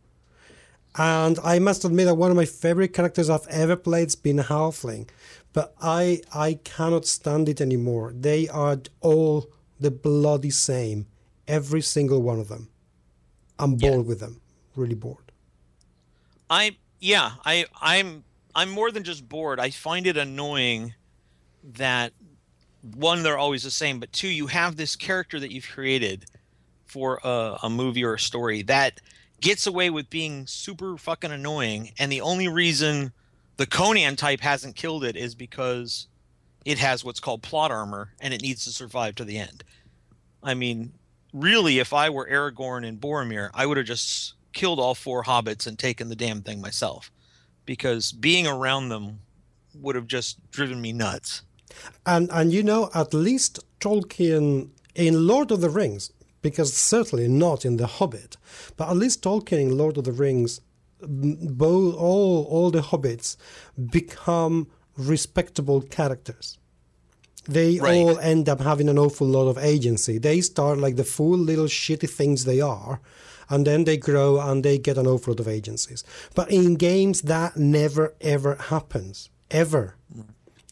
[0.95, 4.37] And I must admit that one of my favorite characters I've ever played has been
[4.37, 5.09] Halfling,
[5.51, 8.13] but I I cannot stand it anymore.
[8.15, 11.07] They are all the bloody same,
[11.47, 12.69] every single one of them.
[13.57, 14.09] I'm bored yeah.
[14.09, 14.41] with them,
[14.75, 15.31] really bored.
[16.49, 19.59] I yeah, I I'm I'm more than just bored.
[19.59, 20.93] I find it annoying
[21.63, 22.13] that
[22.95, 26.25] one they're always the same, but two you have this character that you've created
[26.85, 28.99] for a, a movie or a story that
[29.43, 33.11] gets away with being super fucking annoying, and the only reason
[33.57, 36.07] the Conan type hasn't killed it is because
[36.65, 39.65] it has what's called plot armor and it needs to survive to the end.
[40.41, 40.93] I mean,
[41.33, 45.67] really, if I were Aragorn and Boromir, I would have just killed all four hobbits
[45.67, 47.11] and taken the damn thing myself
[47.65, 49.19] because being around them
[49.75, 51.41] would have just driven me nuts.
[52.05, 56.11] And and you know, at least Tolkien in Lord of the Rings,
[56.43, 58.37] because certainly not in The Hobbit.
[58.77, 60.61] But at least Tolkien in Lord of the Rings,
[61.01, 63.35] both all all the hobbits
[63.89, 66.59] become respectable characters.
[67.45, 67.97] They right.
[67.97, 70.17] all end up having an awful lot of agency.
[70.17, 73.01] They start like the fool little shitty things they are,
[73.49, 76.03] and then they grow and they get an awful lot of agencies.
[76.35, 79.29] But in games, that never ever happens.
[79.51, 79.95] Ever.
[80.15, 80.25] Mm.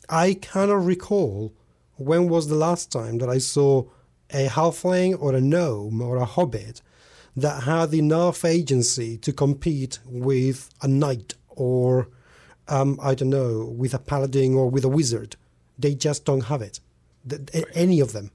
[0.10, 1.54] I cannot recall
[1.98, 3.86] when was the last time that I saw
[4.34, 6.82] a halfling or a gnome or a hobbit
[7.36, 12.10] that had enough agency to compete with a knight or
[12.68, 15.36] um, I don't know, with a paladin or with a wizard.
[15.78, 16.80] They just don't have it.
[17.26, 18.32] The, any of them.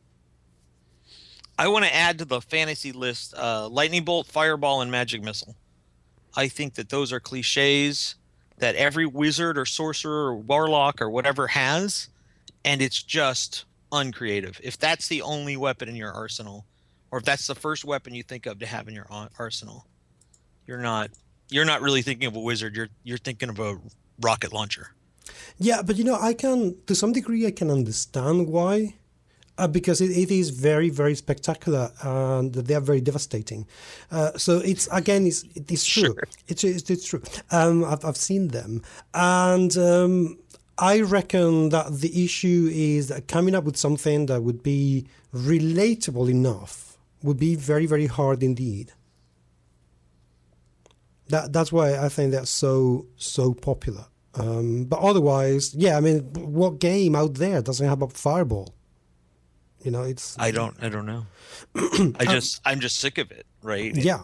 [1.58, 5.56] I want to add to the fantasy list uh, lightning bolt, fireball, and magic missile.
[6.36, 8.16] I think that those are cliches
[8.58, 12.08] that every wizard or sorcerer or warlock or whatever has,
[12.64, 14.60] and it's just uncreative.
[14.62, 16.66] If that's the only weapon in your arsenal,
[17.10, 19.06] or if that's the first weapon you think of to have in your
[19.38, 19.86] arsenal,
[20.66, 21.10] you're not
[21.50, 22.76] you're not really thinking of a wizard.
[22.76, 23.78] You're you're thinking of a
[24.20, 24.92] rocket launcher.
[25.58, 28.94] Yeah, but you know, I can to some degree I can understand why.
[29.58, 33.66] Uh, because it, it is very, very spectacular and they are very devastating.
[34.10, 36.12] Uh, so it's again, it's, it's true.
[36.12, 36.28] Sure.
[36.46, 37.22] It's, it's, it's true.
[37.50, 38.82] Um, I've, I've seen them,
[39.14, 40.38] and um,
[40.78, 46.30] I reckon that the issue is that coming up with something that would be relatable
[46.30, 48.92] enough would be very, very hard indeed.
[51.28, 54.06] That that's why I think they're so so popular.
[54.34, 58.74] Um, but otherwise, yeah, I mean, what game out there doesn't have a fireball?
[59.82, 60.36] You know, it's.
[60.38, 60.76] I don't.
[60.82, 61.26] I don't know.
[61.74, 62.60] I just.
[62.64, 63.46] I'm just sick of it.
[63.62, 63.94] Right.
[63.96, 64.22] Yeah.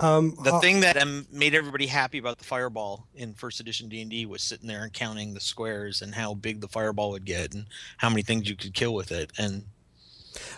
[0.00, 3.88] Um, the uh, thing that um, made everybody happy about the fireball in first edition
[3.88, 7.10] D and D was sitting there and counting the squares and how big the fireball
[7.10, 7.66] would get and
[7.98, 9.30] how many things you could kill with it.
[9.38, 9.64] And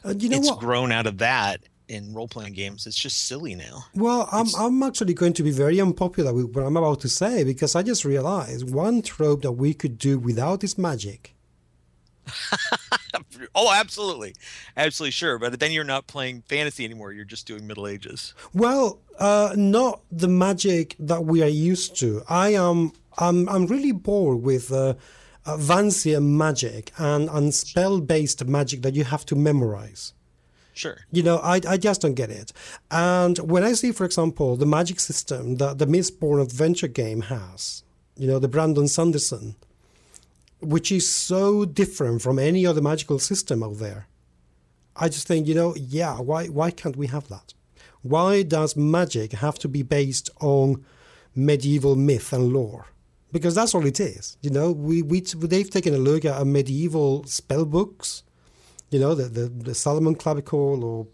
[0.05, 0.61] uh, you know it's what?
[0.61, 2.87] grown out of that in role playing games.
[2.87, 3.85] It's just silly now.
[3.95, 7.45] Well, I'm I'm actually going to be very unpopular with what I'm about to say
[7.45, 11.35] because I just realized one trope that we could do without is magic.
[13.55, 14.35] oh, absolutely,
[14.77, 15.39] absolutely sure.
[15.39, 17.13] But then you're not playing fantasy anymore.
[17.13, 18.35] You're just doing Middle Ages.
[18.53, 22.23] Well, uh, not the magic that we are used to.
[22.29, 22.93] I am.
[23.19, 23.49] I'm.
[23.49, 24.73] I'm really bored with.
[24.73, 24.95] Uh,
[25.45, 30.13] uh, Vancian magic and, and spell based magic that you have to memorize.
[30.75, 30.99] Sure.
[31.11, 32.53] You know, I, I just don't get it.
[32.91, 37.83] And when I see, for example, the magic system that the Mistborn Adventure game has,
[38.17, 39.57] you know, the Brandon Sanderson,
[40.63, 44.07] which is so different from any other magical system out there.
[44.95, 47.55] I just think, you know, yeah, why why can't we have that?
[48.03, 50.85] Why does magic have to be based on
[51.35, 52.87] medieval myth and lore?
[53.31, 54.37] Because that's all it is.
[54.43, 58.23] You know, we, we they've taken a look at a medieval spell books,
[58.91, 61.07] you know, the, the, the Solomon Clavicle or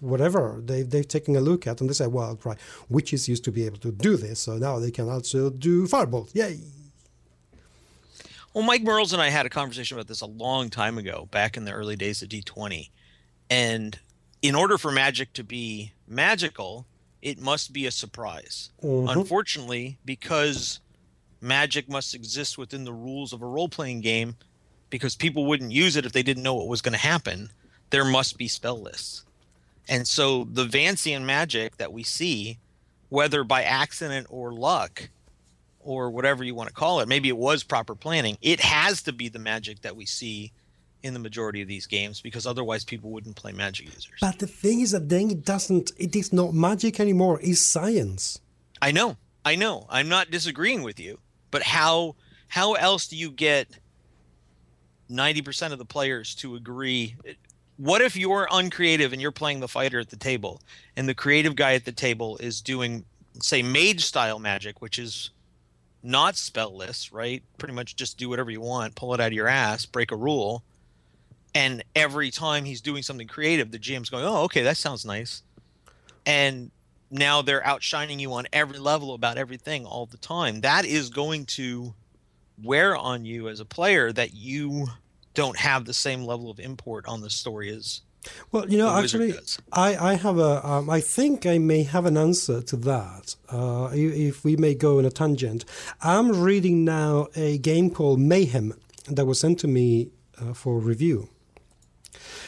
[0.00, 3.52] whatever they, they've taken a look at and they say, well, right, witches used to
[3.52, 6.30] be able to do this, so now they can also do fireballs.
[6.34, 6.60] Yay!
[8.54, 11.56] Well, Mike Mearls and I had a conversation about this a long time ago, back
[11.56, 12.90] in the early days of D20.
[13.50, 13.98] And
[14.42, 16.86] in order for magic to be magical,
[17.22, 18.70] it must be a surprise.
[18.82, 19.18] Mm-hmm.
[19.18, 20.80] Unfortunately, because
[21.40, 24.36] magic must exist within the rules of a role playing game,
[24.90, 27.50] because people wouldn't use it if they didn't know what was going to happen,
[27.90, 29.24] there must be spell lists.
[29.88, 32.58] And so the Vancian magic that we see,
[33.08, 35.08] whether by accident or luck,
[35.80, 37.08] or whatever you want to call it.
[37.08, 38.36] Maybe it was proper planning.
[38.42, 40.52] It has to be the magic that we see
[41.02, 44.18] in the majority of these games because otherwise people wouldn't play magic users.
[44.20, 48.40] But the thing is that then it doesn't it is not magic anymore, it's science.
[48.82, 49.16] I know.
[49.44, 49.86] I know.
[49.88, 51.18] I'm not disagreeing with you.
[51.50, 52.16] But how
[52.48, 53.68] how else do you get
[55.10, 57.16] 90% of the players to agree
[57.76, 60.60] what if you're uncreative and you're playing the fighter at the table
[60.96, 63.04] and the creative guy at the table is doing
[63.40, 65.30] say mage style magic which is
[66.08, 67.42] not spellless, right?
[67.58, 70.16] Pretty much just do whatever you want, pull it out of your ass, break a
[70.16, 70.64] rule.
[71.54, 75.42] And every time he's doing something creative, the GM's going, "Oh, okay, that sounds nice."
[76.24, 76.70] And
[77.10, 80.62] now they're outshining you on every level about everything all the time.
[80.62, 81.94] That is going to
[82.62, 84.88] wear on you as a player that you
[85.34, 88.00] don't have the same level of import on the story as
[88.50, 89.34] well, you know, actually,
[89.72, 93.36] I, I have a, um, I think I may have an answer to that.
[93.50, 95.64] Uh, if we may go on a tangent,
[96.00, 98.74] I'm reading now a game called Mayhem
[99.06, 100.10] that was sent to me
[100.40, 101.28] uh, for review.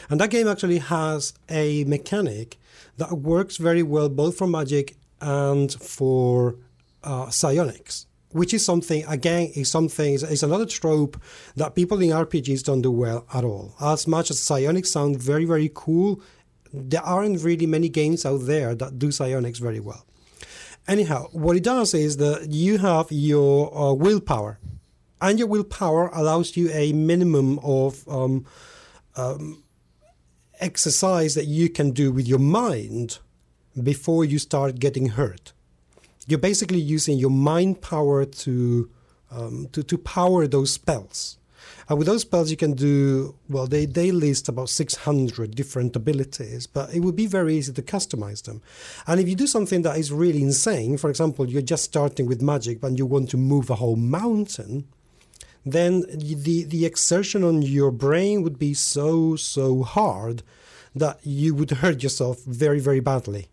[0.09, 2.57] And that game actually has a mechanic
[2.97, 6.55] that works very well both for Magic and for
[7.03, 11.21] uh, psionics which is something again is something is another trope
[11.55, 13.73] that people in RPGs don't do well at all.
[13.81, 16.21] As much as psionics sound very very cool,
[16.73, 20.05] there aren't really many games out there that do psionics very well.
[20.87, 24.59] Anyhow, what it does is that you have your uh, willpower,
[25.21, 28.45] and your willpower allows you a minimum of um,
[29.15, 29.63] um,
[30.59, 33.19] exercise that you can do with your mind
[33.81, 35.53] before you start getting hurt
[36.31, 38.89] you're basically using your mind power to,
[39.29, 41.37] um, to, to power those spells.
[41.89, 43.67] And with those spells, you can do well.
[43.67, 47.81] They they list about six hundred different abilities, but it would be very easy to
[47.81, 48.61] customize them.
[49.07, 52.41] And if you do something that is really insane, for example, you're just starting with
[52.41, 54.87] magic, and you want to move a whole mountain,
[55.65, 60.43] then the the exertion on your brain would be so so hard
[60.95, 63.50] that you would hurt yourself very very badly.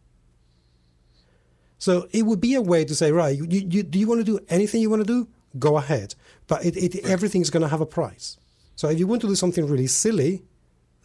[1.79, 4.25] So it would be a way to say, right, you, you, do you want to
[4.25, 5.29] do anything you want to do?
[5.59, 6.15] Go ahead.
[6.47, 8.37] But it, it, everything's going to have a price.
[8.75, 10.43] So if you want to do something really silly,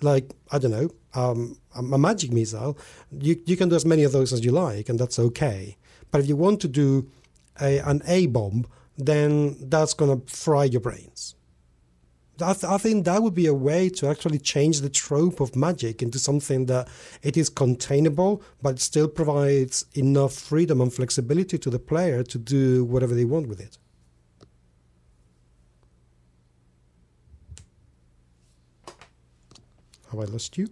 [0.01, 2.77] like, I don't know, um, a magic missile,
[3.11, 5.77] you, you can do as many of those as you like, and that's okay.
[6.11, 7.09] But if you want to do
[7.61, 11.35] a, an A bomb, then that's going to fry your brains.
[12.41, 15.55] I, th- I, think that would be a way to actually change the trope of
[15.55, 16.87] magic into something that
[17.21, 22.85] it is containable, but still provides enough freedom and flexibility to the player to do
[22.85, 23.77] whatever they want with it.
[30.09, 30.67] Have I lost you?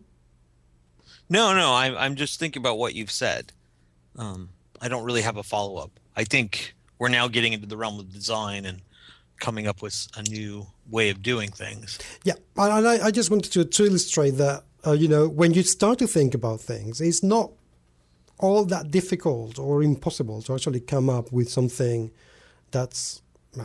[1.30, 1.74] No, no.
[1.74, 3.54] I'm I'm just thinking about what you've said.
[4.18, 4.50] Um,
[4.82, 6.00] I don't really have a follow up.
[6.16, 8.82] I think we're now getting into the realm of design and
[9.40, 11.98] coming up with a new way of doing things.
[12.24, 15.64] Yeah, and I, I just wanted to, to illustrate that, uh, you know, when you
[15.64, 17.52] start to think about things, it's not
[18.38, 22.12] all that difficult or impossible to actually come up with something
[22.72, 23.22] that's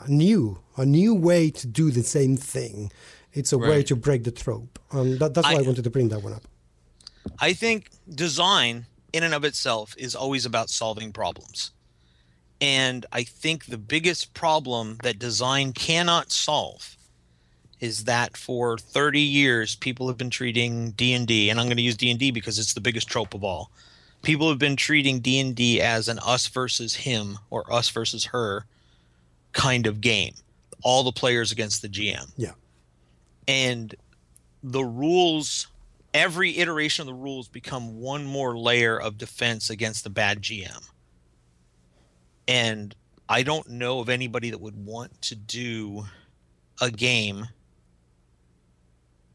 [0.09, 2.93] new, a new way to do the same thing.
[3.33, 3.71] It's a right.
[3.71, 4.79] way to break the trope.
[4.91, 6.43] And that, that's why I, I wanted to bring that one up.
[7.41, 11.73] I think design in and of itself is always about solving problems.
[12.61, 16.97] And I think the biggest problem that design cannot solve
[17.81, 21.97] is that for 30 years people have been treating D&D and I'm going to use
[21.97, 23.71] D&D because it's the biggest trope of all.
[24.23, 28.67] People have been treating D&D as an us versus him or us versus her
[29.53, 30.35] kind of game.
[30.83, 32.33] All the players against the GM.
[32.37, 32.53] Yeah.
[33.49, 33.95] And
[34.63, 35.69] the rules
[36.15, 40.83] every iteration of the rules become one more layer of defense against the bad GM
[42.49, 42.95] and
[43.29, 46.05] I don't know of anybody that would want to do
[46.81, 47.49] a game,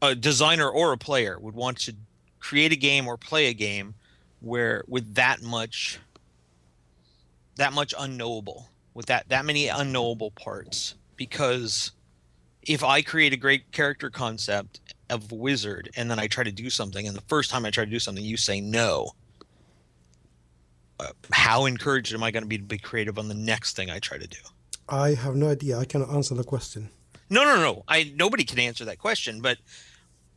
[0.02, 1.94] a designer or a player would want to
[2.40, 3.94] create a game or play a game
[4.40, 6.00] where with that much
[7.56, 11.92] that much unknowable with that that many unknowable parts because
[12.62, 16.52] if i create a great character concept of a wizard and then i try to
[16.52, 19.08] do something and the first time i try to do something you say no
[21.02, 23.90] uh, how encouraged am I going to be to be creative on the next thing
[23.90, 24.38] I try to do?
[24.88, 25.78] I have no idea.
[25.78, 26.90] I cannot answer the question.
[27.30, 27.84] No, no, no.
[27.88, 29.58] I nobody can answer that question, but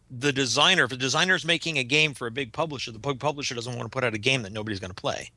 [0.10, 3.20] the designer, if the designer is making a game for a big publisher, the big
[3.20, 5.32] publisher doesn't want to put out a game that nobody's going to play.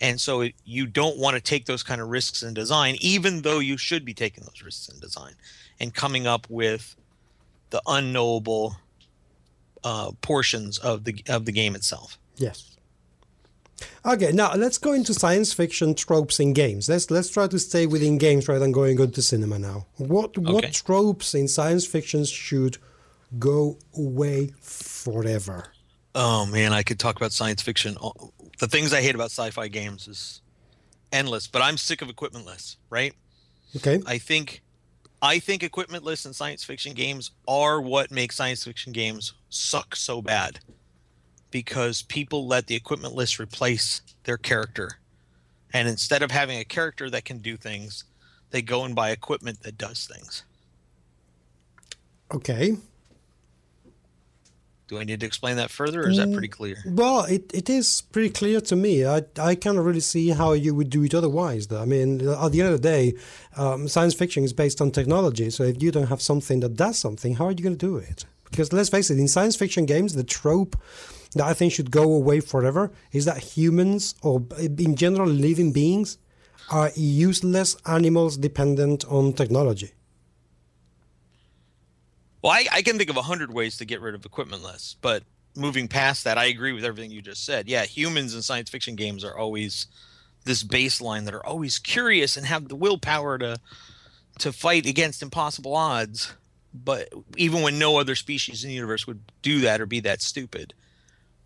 [0.00, 3.42] And so it, you don't want to take those kind of risks in design, even
[3.42, 5.34] though you should be taking those risks in design
[5.78, 6.96] and coming up with
[7.70, 8.76] the unknowable
[9.84, 12.18] uh, portions of the of the game itself.
[12.36, 12.76] Yes.
[14.04, 16.88] Okay, now let's go into science fiction tropes in games.
[16.88, 19.86] Let's let's try to stay within games rather than going into cinema now.
[19.96, 20.52] What okay.
[20.52, 22.78] what tropes in science fiction should
[23.38, 25.72] go away forever?
[26.14, 27.96] Oh man, I could talk about science fiction.
[28.58, 30.42] The things I hate about sci-fi games is
[31.12, 33.14] endless, but I'm sick of equipmentless, right?
[33.76, 34.00] Okay.
[34.06, 34.62] I think
[35.22, 40.20] I think equipmentless in science fiction games are what makes science fiction games suck so
[40.20, 40.58] bad
[41.50, 44.90] because people let the equipment list replace their character.
[45.72, 48.04] And instead of having a character that can do things,
[48.50, 50.44] they go and buy equipment that does things.
[52.34, 52.76] Okay.
[54.92, 56.76] Do I need to explain that further, or is that pretty clear?
[56.84, 59.06] Mm, well, it, it is pretty clear to me.
[59.06, 61.68] I, I can't really see how you would do it otherwise.
[61.68, 61.80] Though.
[61.80, 63.14] I mean, at the end of the day,
[63.56, 65.48] um, science fiction is based on technology.
[65.48, 67.96] So if you don't have something that does something, how are you going to do
[67.96, 68.26] it?
[68.50, 70.76] Because let's face it, in science fiction games, the trope
[71.36, 76.18] that I think should go away forever is that humans, or in general living beings,
[76.70, 79.92] are useless animals dependent on technology.
[82.42, 85.22] Well, I, I can think of a hundred ways to get rid of equipmentless, but
[85.54, 87.68] moving past that, I agree with everything you just said.
[87.68, 89.86] Yeah, humans in science fiction games are always
[90.44, 93.58] this baseline that are always curious and have the willpower to
[94.38, 96.34] to fight against impossible odds.
[96.74, 100.22] But even when no other species in the universe would do that or be that
[100.22, 100.72] stupid,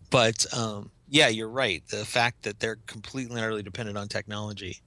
[0.09, 1.83] but um, yeah, you're right.
[1.89, 4.79] The fact that they're completely and utterly dependent on technology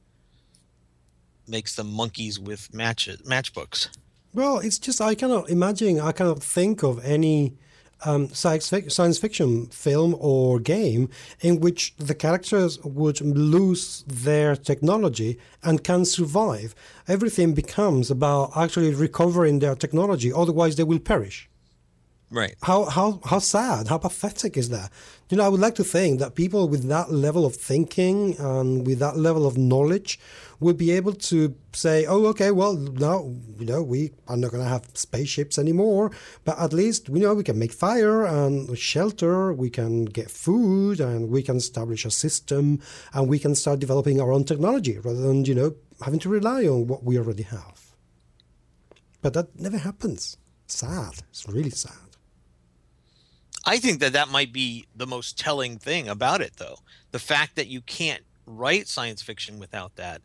[1.47, 3.89] makes them monkeys with match matchbooks.
[4.33, 5.99] Well, it's just I cannot imagine.
[5.99, 7.55] I cannot think of any
[8.05, 11.11] um, science, fic- science fiction film or game
[11.41, 16.77] in which the characters would lose their technology and can survive.
[17.09, 21.50] Everything becomes about actually recovering their technology, otherwise, they will perish.
[22.33, 22.55] Right.
[22.63, 24.93] How, how, how sad, how pathetic is that?
[25.31, 28.87] You know, I would like to think that people with that level of thinking and
[28.87, 30.21] with that level of knowledge
[30.61, 34.63] would be able to say, oh, okay, well, now, you know, we are not going
[34.63, 36.13] to have spaceships anymore,
[36.45, 41.01] but at least, you know, we can make fire and shelter, we can get food,
[41.01, 42.81] and we can establish a system,
[43.13, 46.65] and we can start developing our own technology rather than, you know, having to rely
[46.65, 47.97] on what we already have.
[49.21, 50.37] But that never happens.
[50.69, 51.15] Sad.
[51.31, 52.10] It's really sad.
[53.75, 56.79] I think that that might be the most telling thing about it, though.
[57.13, 60.19] The fact that you can't write science fiction without that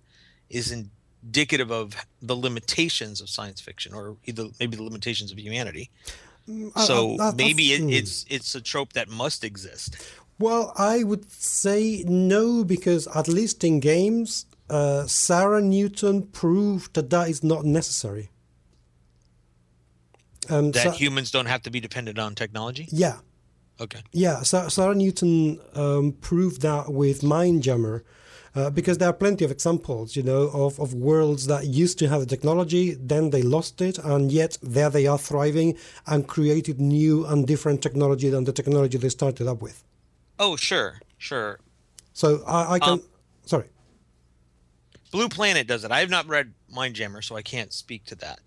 [0.49, 1.87] is indicative of
[2.29, 5.85] the limitations of science fiction, or either maybe the limitations of humanity.
[6.87, 7.89] So I- I- maybe it, hmm.
[7.99, 9.89] it's it's a trope that must exist.
[10.45, 17.09] Well, I would say no, because at least in games, uh, Sarah Newton proved that
[17.15, 18.25] that is not necessary.
[20.49, 22.87] Um, That humans don't have to be dependent on technology.
[22.91, 23.17] yeah,
[23.79, 23.99] Okay.
[24.11, 24.41] yeah.
[24.41, 28.03] Sa- Sarah Newton um, proved that with Mindjammer,
[28.55, 32.07] uh, because there are plenty of examples, you know, of, of worlds that used to
[32.07, 36.79] have the technology, then they lost it, and yet there they are thriving and created
[36.79, 39.83] new and different technology than the technology they started up with.
[40.39, 41.59] Oh, sure, sure.
[42.13, 42.93] So I, I can.
[42.93, 43.03] Um,
[43.45, 43.65] sorry.
[45.11, 45.91] Blue Planet does it.
[45.91, 48.39] I have not read Mindjammer, so I can't speak to that.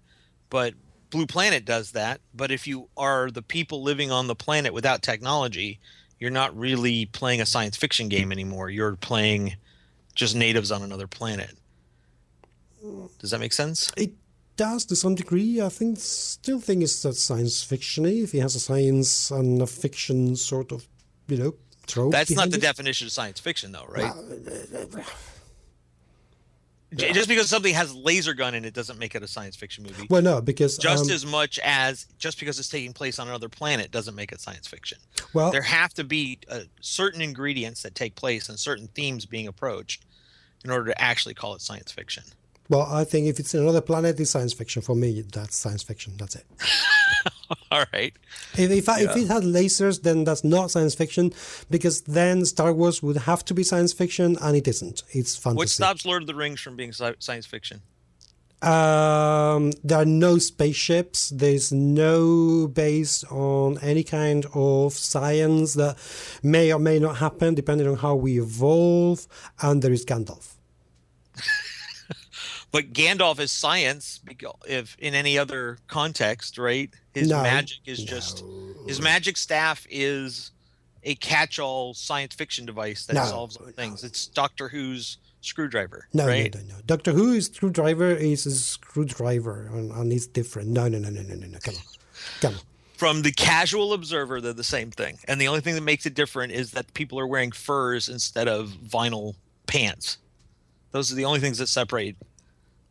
[0.51, 0.75] But
[1.11, 2.21] Blue Planet does that.
[2.35, 5.81] But if you are the people living on the planet without technology,
[6.19, 8.71] you're not really playing a science fiction game anymore.
[8.71, 9.57] You're playing
[10.15, 11.57] just natives on another planet.
[13.19, 13.91] Does that make sense?
[13.97, 14.13] It
[14.57, 15.61] does to some degree.
[15.61, 18.25] I think still think it's that science fictiony.
[18.25, 20.87] If it has a science and a fiction sort of,
[21.27, 21.55] you know,
[21.87, 22.13] trope.
[22.13, 22.63] That's not the it.
[22.63, 24.05] definition of science fiction, though, right?
[24.05, 25.03] Uh, uh, uh,
[26.95, 29.85] J- Just because something has laser gun in it doesn't make it a science fiction
[29.85, 30.07] movie.
[30.09, 33.49] Well, no, because just um, as much as just because it's taking place on another
[33.51, 34.99] planet doesn't make it science fiction.
[35.35, 39.47] well, there have to be uh, certain ingredients that take place and certain themes being
[39.47, 40.07] approached
[40.65, 42.25] in order to actually call it science fiction.
[42.71, 44.81] well, I think if it's another planet, it's science fiction.
[44.81, 46.15] For me, that's science fiction.
[46.17, 46.45] That's it.
[47.71, 48.15] All right.
[48.57, 51.33] If if, I, if it had lasers, then that's not science fiction,
[51.71, 55.03] because then Star Wars would have to be science fiction, and it isn't.
[55.11, 55.57] It's fantasy.
[55.59, 57.83] What stops Lord of the Rings from being sci- science fiction?
[58.61, 61.31] Um, there are no spaceships.
[61.31, 65.97] There's no base on any kind of science that
[66.43, 69.29] may or may not happen, depending on how we evolve.
[69.63, 70.58] And there is Gandalf.
[72.71, 74.21] But Gandalf is science
[74.67, 76.91] if in any other context, right?
[77.15, 78.45] His No, magic is just
[78.87, 80.51] his magic staff is
[81.05, 84.05] a catch-all science fiction device that No, solves all things.
[84.05, 86.55] It's Doctor Who's screwdriver, No, right?
[86.55, 86.81] no, no, no.
[86.87, 90.69] Doctor Who is screwdriver is a screwdriver, and, and it's different.
[90.69, 91.59] No, no, no, no, no, no, no.
[91.61, 91.83] Come on,
[92.41, 92.61] come on.
[92.95, 95.19] from the casual observer, they're the same thing.
[95.27, 98.49] And the only thing that makes it different is that people are wearing furs instead
[98.49, 100.19] of vinyl pants.
[100.91, 102.17] Those are the only things that separate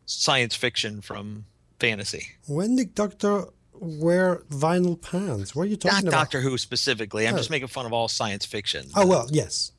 [0.08, 1.44] science fiction from
[1.78, 2.28] fantasy.
[2.46, 3.44] When did Doctor
[3.74, 5.54] wear vinyl pants?
[5.54, 6.04] What are you Not talking about?
[6.04, 7.28] Not Doctor Who specifically.
[7.28, 7.52] I'm just Oh.
[7.54, 8.86] making fun of all science fiction.
[8.96, 9.72] Oh well, yes.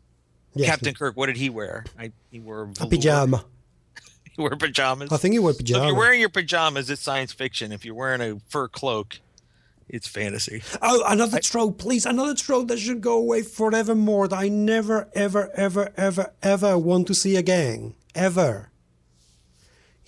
[0.53, 0.69] yes.
[0.69, 1.83] Captain Kirk, what did he wear?
[1.97, 3.43] I, he wore a pajama.
[4.35, 5.11] He wore pajamas.
[5.11, 5.81] I think he wore pajamas.
[5.81, 7.73] So if you're wearing your pajamas, it's science fiction.
[7.73, 9.19] If you're wearing a fur cloak,
[9.89, 10.61] it's fantasy.
[10.81, 12.05] Oh, another trope, please.
[12.05, 17.07] Another trope that should go away forevermore that I never, ever, ever, ever, ever want
[17.07, 17.95] to see again.
[18.15, 18.68] Ever.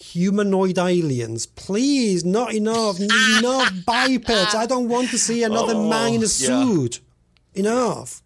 [0.01, 1.45] Humanoid aliens.
[1.45, 2.99] Please, not enough.
[3.39, 4.55] enough bipeds.
[4.55, 6.25] I don't want to see another man in a Oh, yeah.
[6.25, 6.99] suit.
[7.53, 8.21] Enough.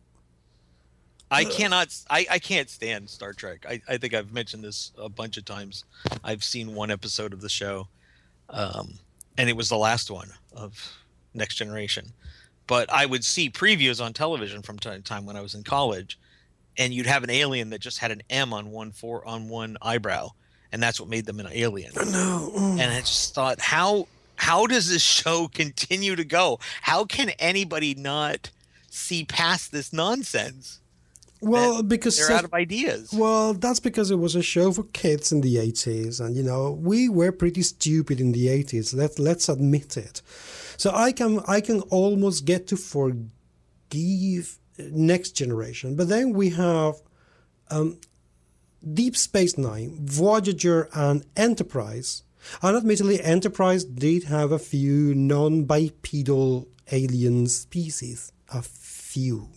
[1.31, 1.93] I cannot.
[2.09, 3.65] I, I can't stand Star Trek.
[3.67, 5.83] I, I think I've mentioned this a bunch of times.
[6.23, 7.87] I've seen one episode of the show,
[8.49, 8.93] um,
[9.37, 10.93] and it was the last one of
[11.33, 12.13] Next Generation.
[12.67, 15.63] But I would see previews on television from time to time when I was in
[15.63, 16.17] college,
[16.77, 19.77] and you'd have an alien that just had an M on one for on one
[19.81, 20.29] eyebrow,
[20.75, 21.93] and that's what made them an alien.
[22.11, 22.51] No.
[22.53, 26.59] And I just thought, how how does this show continue to go?
[26.81, 28.49] How can anybody not
[28.89, 30.81] see past this nonsense?
[31.39, 33.13] Well, because They're so- out of ideas.
[33.13, 36.19] Well, that's because it was a show for kids in the 80s.
[36.19, 38.93] And, you know, we were pretty stupid in the 80s.
[38.93, 40.21] Let, let's admit it.
[40.75, 45.95] So I can, I can almost get to forgive Next Generation.
[45.95, 46.95] But then we have
[47.69, 47.97] um,
[48.91, 52.23] Deep Space Nine, Voyager, and Enterprise.
[52.61, 58.31] And admittedly, Enterprise did have a few non bipedal alien species.
[58.53, 59.49] A few.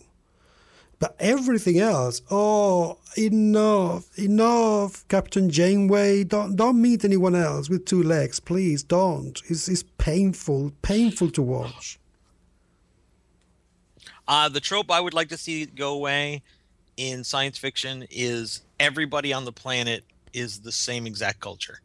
[0.99, 6.25] But everything else, oh, enough, enough, Captain Janeway.
[6.25, 8.83] Don't don't meet anyone else with two legs, please.
[8.83, 9.41] Don't.
[9.47, 11.99] It's it's painful, painful to watch.
[14.27, 16.43] Uh, the trope I would like to see go away
[16.97, 20.03] in science fiction is everybody on the planet
[20.33, 21.79] is the same exact culture.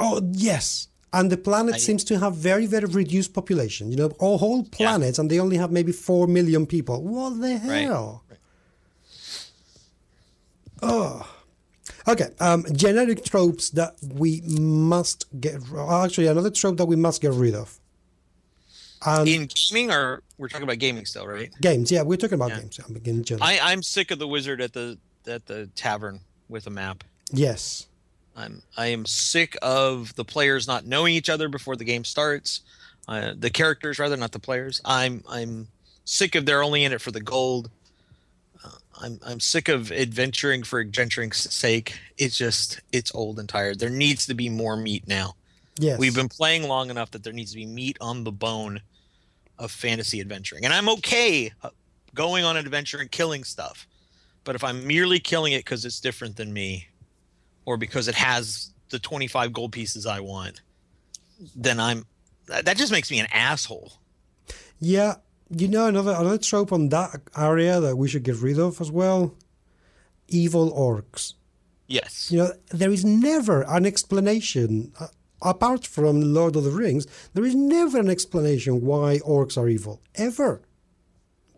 [0.00, 3.90] Oh yes, and the planet I- seems to have very very reduced population.
[3.90, 7.02] You know, a whole planet, and they only have maybe four million people.
[7.02, 8.24] What the hell?
[10.82, 11.26] Oh.
[12.08, 15.60] Okay, um, generic tropes that we must get.
[15.76, 17.78] Actually, another trope that we must get rid of.
[19.04, 21.50] And in gaming, or we're talking about gaming still, right?
[21.60, 22.60] games, yeah, we're talking about Yeah.
[23.02, 23.30] games.
[23.30, 23.42] I'm.
[23.42, 26.20] I, I'm sick of the wizard at the at the tavern
[26.50, 27.04] with a map.
[27.32, 27.86] yes,
[28.36, 32.60] I'm I am sick of the players not knowing each other before the game starts.
[33.08, 34.80] Uh, the characters, rather, not the players.
[34.84, 35.68] I'm I'm
[36.04, 37.70] sick of they're only in it for the gold.
[38.64, 38.68] Uh,
[39.00, 41.98] I'm I'm sick of adventuring for adventuring's sake.
[42.18, 43.78] It's just it's old and tired.
[43.78, 45.34] There needs to be more meat now.
[45.78, 45.98] yes.
[45.98, 48.80] We've been playing long enough that there needs to be meat on the bone
[49.58, 50.64] of fantasy adventuring.
[50.64, 51.70] And I'm okay uh,
[52.14, 53.86] going on an adventure and killing stuff.
[54.44, 56.88] But if I'm merely killing it because it's different than me
[57.64, 60.62] or because it has the 25 gold pieces I want,
[61.54, 62.06] then I'm
[62.48, 63.92] that just makes me an asshole.
[64.80, 65.16] Yeah,
[65.50, 68.90] you know another another trope on that area that we should get rid of as
[68.90, 69.34] well.
[70.28, 71.34] Evil orcs.
[71.86, 72.30] Yes.
[72.30, 75.08] You know, there is never an explanation uh,
[75.42, 77.06] apart from Lord of the Rings.
[77.34, 80.62] There is never an explanation why orcs are evil ever.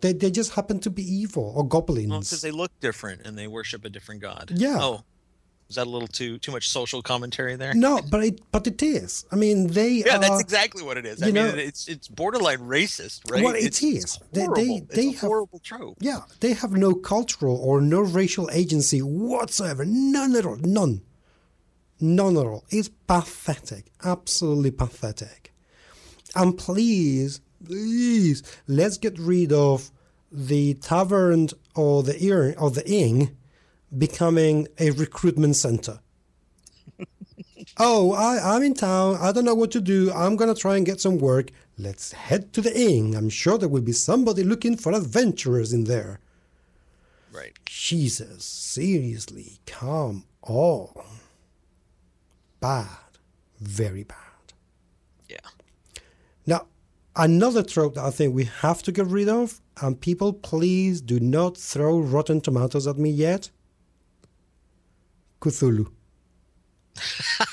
[0.03, 2.11] They they just happen to be evil or goblins.
[2.11, 4.53] Well, because they look different and they worship a different god.
[4.55, 4.77] Yeah.
[4.81, 5.05] Oh,
[5.71, 7.73] is that a little too too much social commentary there?
[7.73, 9.25] no, but it but it is.
[9.33, 10.19] I mean, they Yeah, are.
[10.19, 11.23] that's exactly what it is.
[11.23, 13.43] I mean, know- it's it's borderline racist, right?
[13.45, 14.05] Well, it it's, is.
[14.05, 14.87] It's They- they- horrible.
[14.97, 15.97] they a have- horrible trope.
[16.01, 19.85] Yeah, they have no cultural or no racial agency whatsoever.
[19.87, 20.57] None at all.
[20.57, 21.01] None.
[22.01, 22.65] None at all.
[22.71, 23.85] It's pathetic.
[24.03, 25.53] Absolutely pathetic.
[26.35, 29.91] And please, please, let's get rid of
[30.31, 33.37] the tavern or the ear or the inn
[33.97, 36.01] becoming a recruitment center.
[37.79, 39.19] oh, I, I'm in town.
[39.21, 40.11] I don't know what to do.
[40.13, 41.51] I'm to try and get some work.
[41.79, 43.15] Let's head to the inn.
[43.15, 46.21] I'm sure there will be somebody looking for adventurers in there.
[47.33, 47.53] Right.
[47.65, 50.91] Jesus, seriously, come on.
[52.61, 52.89] Bad.
[53.59, 54.17] Very bad.
[55.29, 55.39] Yeah.
[56.47, 56.67] Now,
[57.17, 61.19] another trope that I think we have to get rid of, and people, please do
[61.21, 63.51] not throw rotten tomatoes at me yet.
[65.41, 65.91] Cthulhu.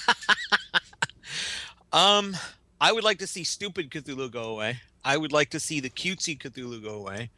[1.91, 2.37] Um,
[2.79, 4.79] I would like to see stupid Cthulhu go away.
[5.03, 7.29] I would like to see the cutesy Cthulhu go away.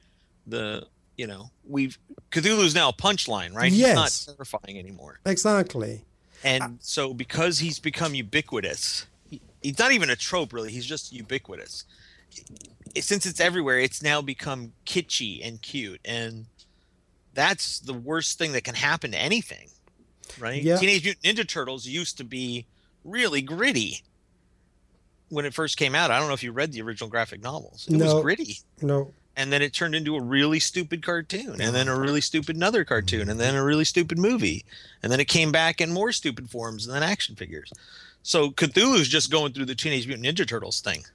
[0.46, 0.86] The
[1.18, 1.98] you know we've
[2.32, 3.72] Cthulhu's now a punchline, right?
[3.72, 4.28] He's Yes.
[4.28, 5.20] not terrifying anymore.
[5.26, 6.04] Exactly.
[6.44, 10.72] And so because he's become ubiquitous, he, he's not even a trope really.
[10.72, 11.86] He's just ubiquitous.
[13.00, 16.46] Since it's everywhere, it's now become kitschy and cute, and
[17.34, 19.70] that's the worst thing that can happen to anything,
[20.40, 20.62] right?
[20.62, 20.78] Yeah.
[20.78, 22.66] Teenage Mutant Ninja Turtles used to be
[23.06, 24.04] really gritty
[25.30, 26.12] when it first came out.
[26.12, 27.88] I don't know if you read the original graphic novels.
[27.88, 28.16] It No.
[28.16, 29.14] was gritty No.
[29.38, 32.84] and then it turned into a really stupid cartoon and then a really stupid another
[32.84, 34.66] cartoon and then a really stupid movie
[35.02, 37.72] and then it came back in more stupid forms and then action figures
[38.24, 41.06] so cthulhu's just going through the teenage mutant ninja turtles thing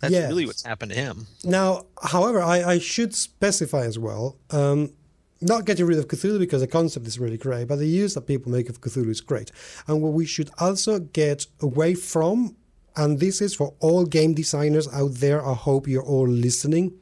[0.00, 0.28] that's Yes.
[0.28, 4.92] really what's happened to him Now, however, I, I should specify as well, um,
[5.40, 8.22] not getting rid of Cthulhu because the concept is really great, but the use that
[8.22, 9.50] people make of Cthulhu is great.
[9.86, 12.56] And what we should also get away from,
[12.96, 16.92] and this is for all game designers out there, I hope you're all listening,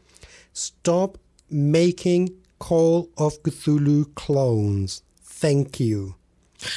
[0.52, 1.18] stop
[1.50, 5.02] making Call of Cthulhu clones.
[5.22, 6.14] Thank you.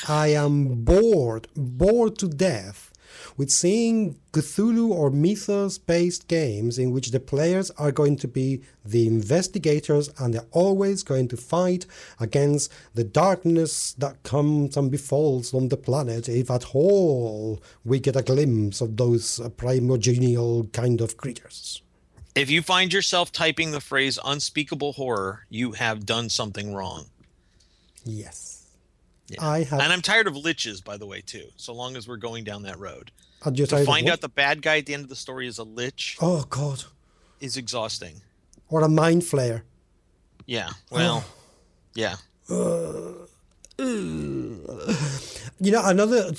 [0.08, 2.92] I am bored, bored to death
[3.38, 8.62] with seeing Cthulhu or mythos based games in which the players are going to be
[8.86, 11.86] the investigators and they're always going to fight
[12.20, 18.16] against the darkness that comes and befalls on the planet, if at all we get
[18.16, 21.82] a glimpse of those uh, primordial kind of creatures.
[22.36, 27.06] if you find yourself typing the phrase unspeakable horror you have done something wrong
[28.04, 28.68] Yes.
[29.28, 29.44] Yeah.
[29.44, 29.80] I have.
[29.80, 32.62] and i'm tired of liches by the way too so long as we're going down
[32.64, 33.10] that road
[33.46, 35.58] I'll just to find out the bad guy at the end of the story is
[35.60, 36.84] a lich Oh, God.
[37.40, 38.22] is exhausting
[38.70, 39.62] Or a mind flayer.
[40.46, 41.24] yeah well
[41.96, 42.16] yeah
[45.60, 46.32] You know, another.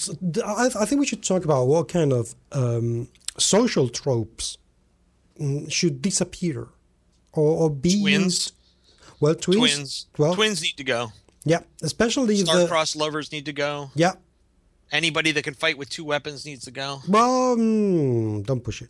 [0.45, 4.59] I, I think we should talk about what kind of um, social tropes
[5.41, 6.69] mm, should disappear
[7.33, 8.25] or, or be Twins.
[8.25, 8.53] used.
[9.21, 9.59] Well, twins.
[9.59, 10.07] Twins.
[10.19, 11.13] Well, Twins need to go.
[11.45, 13.91] yeah, especially the Star-crossed lovers need to go.
[13.95, 14.13] yeah.
[14.93, 17.01] Anybody that can fight with two weapons needs to go.
[17.09, 18.89] Well, mm, don't push it.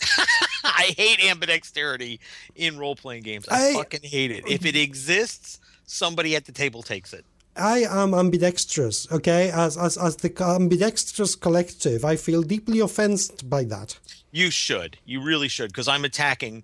[0.64, 2.18] I hate ambidexterity
[2.54, 3.46] in role-playing games.
[3.48, 4.44] I, I- fucking hate it.
[4.48, 7.24] If it exists, somebody at the table takes it.
[7.56, 9.50] I am ambidextrous, okay?
[9.50, 13.98] As as as the ambidextrous collective, I feel deeply offended by that.
[14.30, 14.96] You should.
[15.04, 16.62] You really should, because I'm attacking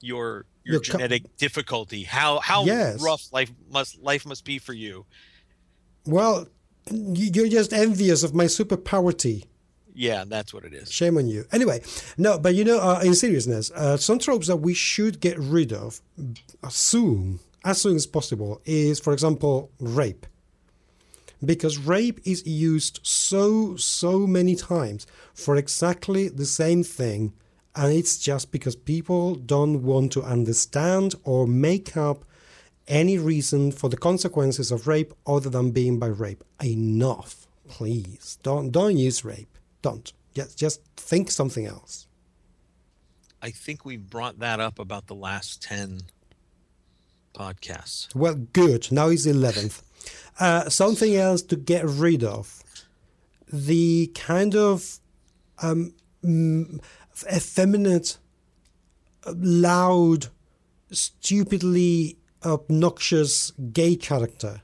[0.00, 2.04] your your Your co- genetic difficulty.
[2.04, 3.02] How how Yes.
[3.02, 5.06] rough life must life must be for you.
[6.06, 6.46] Well,
[6.92, 9.44] you're just envious of my superpowerty.
[9.94, 10.92] Yeah, that's what it is.
[10.92, 11.44] Shame on you.
[11.50, 11.82] Anyway,
[12.16, 15.72] no, but you know, uh, in seriousness, uh, some tropes that we should get rid
[15.72, 16.00] of
[16.68, 20.24] soon, as soon as possible, is, for example, rape.
[21.44, 27.32] Because rape is used so, so many times for exactly the same thing,
[27.74, 32.24] and it's just because people don't want to understand or make up
[32.88, 36.42] any reason for the consequences of rape other than being by rape.
[36.62, 38.38] Enough, please.
[38.42, 39.56] Don't don't use rape.
[39.82, 40.12] Don't.
[40.34, 42.06] Just just think something else.
[43.40, 46.00] I think we've brought that up about the last ten
[47.34, 48.14] podcasts.
[48.14, 48.90] Well, good.
[48.90, 49.82] Now is the eleventh.
[50.40, 52.62] Uh, something else to get rid of.
[53.52, 54.98] The kind of
[55.62, 56.80] um, mm,
[57.32, 58.18] effeminate,
[59.26, 60.26] uh, loud,
[60.90, 64.62] stupidly obnoxious gay character.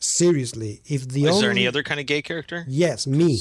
[0.00, 2.64] Seriously, if the Is only there any other kind of gay character?
[2.68, 3.40] yes me,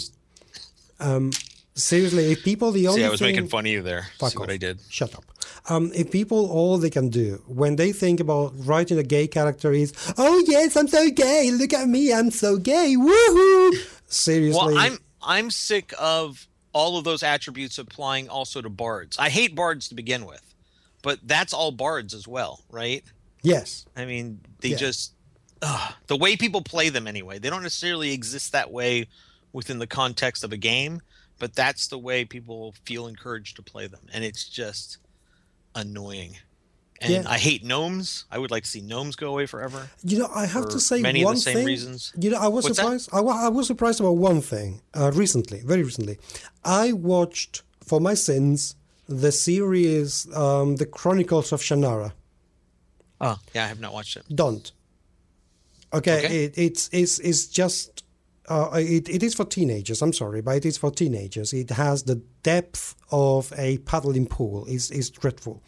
[1.00, 1.32] um,
[1.76, 4.08] seriously, if people the only See, I was thing, making fun of you there.
[4.18, 4.50] Fuck See what.
[4.50, 4.80] I did?
[4.90, 5.24] Shut up.
[5.70, 9.72] Um, if people all they can do when they think about writing a gay character
[9.72, 11.52] is, oh yes, I'm so gay.
[11.52, 12.96] Look at me, I'm so gay.
[12.98, 13.76] Woohoo!
[14.08, 14.74] Seriously.
[14.74, 19.18] Well, I'm I'm sick of all of those attributes applying also to bards.
[19.20, 20.42] I hate bards to begin with,
[21.08, 23.02] but that's all bards as well, right?
[23.42, 23.86] yes.
[23.96, 25.14] I mean, they just
[25.62, 27.40] ugh, the way people play them anyway.
[27.40, 29.08] They don't necessarily exist that way
[29.54, 31.00] within the context of a game,
[31.40, 34.98] but that's the way people feel encouraged to play them, and it's just
[35.76, 36.36] annoying.
[37.00, 37.24] And Yeah.
[37.26, 38.26] I hate gnomes.
[38.30, 39.90] I would like to see gnomes go away forever.
[40.04, 41.66] You know, I have to say many of one the same thing.
[41.66, 42.12] reasons.
[42.20, 43.10] You know, I was What's surprised.
[43.14, 46.18] I, I was surprised about one thing uh, recently, very recently.
[46.66, 48.76] I watched for my sins
[49.08, 52.12] the series, um, The Chronicles of Shannara.
[53.20, 54.24] Oh, yeah, I have not watched it.
[54.34, 54.72] don't.
[55.94, 56.44] Okay, Okay.
[56.46, 58.04] It, it's it's it's just
[58.50, 60.02] uh, it, it is for teenagers.
[60.02, 61.54] I'm sorry, but it is for teenagers.
[61.54, 64.66] It has the depth of a paddling pool.
[64.66, 65.64] is is dreadful.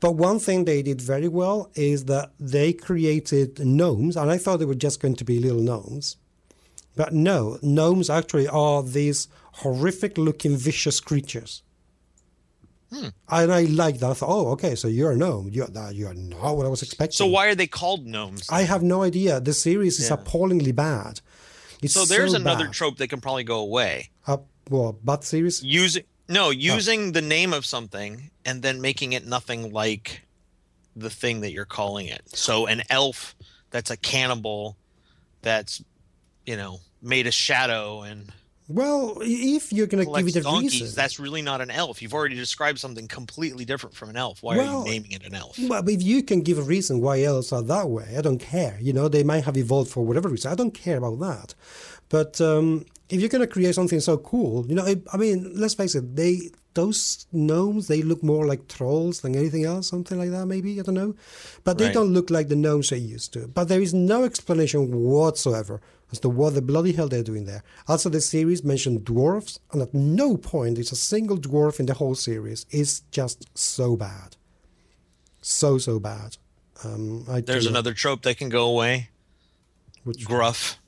[0.00, 4.58] But one thing they did very well is that they created gnomes, and I thought
[4.58, 6.16] they were just going to be little gnomes.
[6.94, 11.62] But no, gnomes actually are these horrific looking vicious creatures.
[12.92, 14.10] And I like that.
[14.10, 15.48] I thought, oh, okay, so you're a gnome.
[15.50, 17.16] You're, that- you're not what I was expecting.
[17.16, 18.46] So why are they called gnomes?
[18.50, 19.40] I have no idea.
[19.40, 20.14] The series is Yeah.
[20.14, 21.20] appallingly bad.
[21.82, 22.74] It's so there's so another bad.
[22.74, 24.10] trope that can probably go away.
[24.26, 24.36] Uh,
[24.70, 25.62] well, bad series.
[25.64, 30.22] Using no, using the name of something and then making it nothing like
[30.94, 32.22] the thing that you're calling it.
[32.26, 33.34] So an elf
[33.70, 34.76] that's a cannibal
[35.42, 35.82] that's
[36.46, 38.30] you know made a shadow and
[38.72, 42.00] Well, if you're gonna give it a donkeys, reason, that's really not an elf.
[42.00, 44.42] You've already described something completely different from an elf.
[44.42, 45.58] Why are you naming it an elf?
[45.68, 48.78] well, if you can give a reason why elves are that way, I don't care.
[48.80, 50.50] You know, they might have evolved for whatever reason.
[50.50, 51.54] I don't care about that.
[52.08, 55.74] But um, if you're gonna create something so cool, you know, I, I mean, let's
[55.74, 60.30] face it, they those gnomes they look more like trolls than anything else, something like
[60.30, 60.46] that.
[60.46, 61.14] Maybe I don't know,
[61.64, 61.94] but they Right.
[61.94, 63.46] don't look like the gnomes they used to.
[63.48, 67.62] But there is no explanation whatsoever as to what the bloody hell they're doing there.
[67.88, 71.94] Also, the series mentioned dwarfs, and at no point is a single dwarf in the
[71.94, 72.66] whole series.
[72.70, 74.36] It's just so bad,
[75.40, 76.36] so so bad.
[76.84, 79.10] Um, I There's another trope that can go away.
[80.04, 80.78] Which, Gruff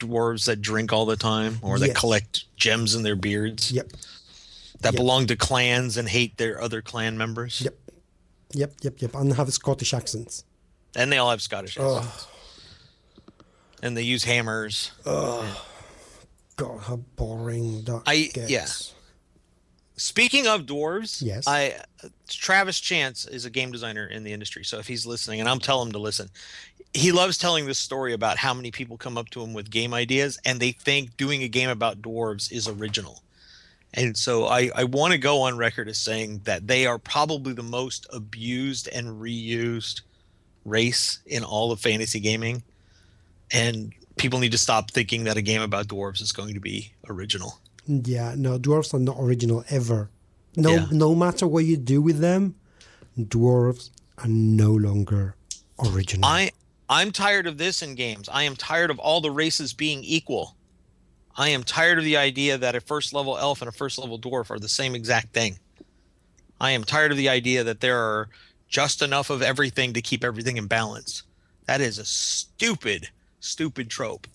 [0.00, 3.70] dwarves that drink all the time or that collect gems in their beards.
[3.70, 3.92] Yep,
[4.80, 4.96] that Yep.
[4.98, 7.60] belong to clans and hate their other clan members.
[7.60, 7.78] yep,
[8.52, 10.44] yep, yep, yep, and have Scottish accents.
[10.94, 11.98] And they all have Scottish Oh.
[11.98, 12.26] accents.
[13.82, 14.90] And they use hammers.
[15.06, 15.64] Oh
[16.56, 18.50] God, how boring that I- gets.
[18.50, 18.66] yeah.
[19.96, 21.44] Speaking of dwarves, Yes.
[21.46, 21.80] I
[22.28, 24.64] Travis Chance is a game designer in the industry.
[24.64, 26.30] So if he's listening, and I'm telling him to listen,
[26.94, 29.92] he loves telling this story about how many people come up to him with game
[29.92, 33.22] ideas and they think doing a game about dwarves is original.
[33.94, 37.54] And so I, I want to go on record as saying that they are probably
[37.54, 40.02] the most abused and reused
[40.64, 42.62] race in all of fantasy gaming.
[43.50, 46.92] And people need to stop thinking that a game about dwarves is going to be
[47.08, 47.58] original.
[47.86, 50.10] Yeah, no, dwarves are not original ever.
[50.56, 50.86] No, Yeah.
[50.90, 52.56] no matter what you do with them,
[53.18, 55.34] dwarves are no longer
[55.78, 56.28] original.
[56.28, 56.50] I
[56.90, 58.28] I'm tired of this in games.
[58.30, 60.56] I am tired of all the races being equal.
[61.38, 64.18] I am tired of the idea that a first level elf and a first level
[64.18, 65.60] dwarf are the same exact thing.
[66.60, 68.28] I am tired of the idea that there are
[68.68, 71.22] just enough of everything to keep everything in balance.
[71.66, 74.26] That is a stupid, stupid trope.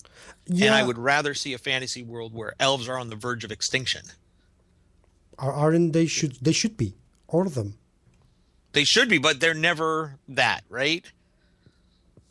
[0.46, 3.44] yeah, And I would rather see a fantasy world where elves are on the verge
[3.44, 4.06] of extinction.
[5.38, 6.06] are, aren't they?
[6.06, 6.94] Should they should be
[7.28, 7.74] all of them?
[8.72, 11.04] They should be, but they're never that, right?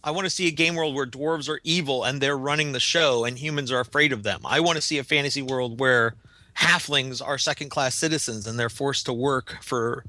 [0.03, 2.79] I want to see a game world where dwarves are evil and they're running the
[2.79, 4.41] show and humans are afraid of them.
[4.45, 6.15] I want to see a fantasy world where
[6.57, 10.03] halflings are second class citizens and they're forced to work for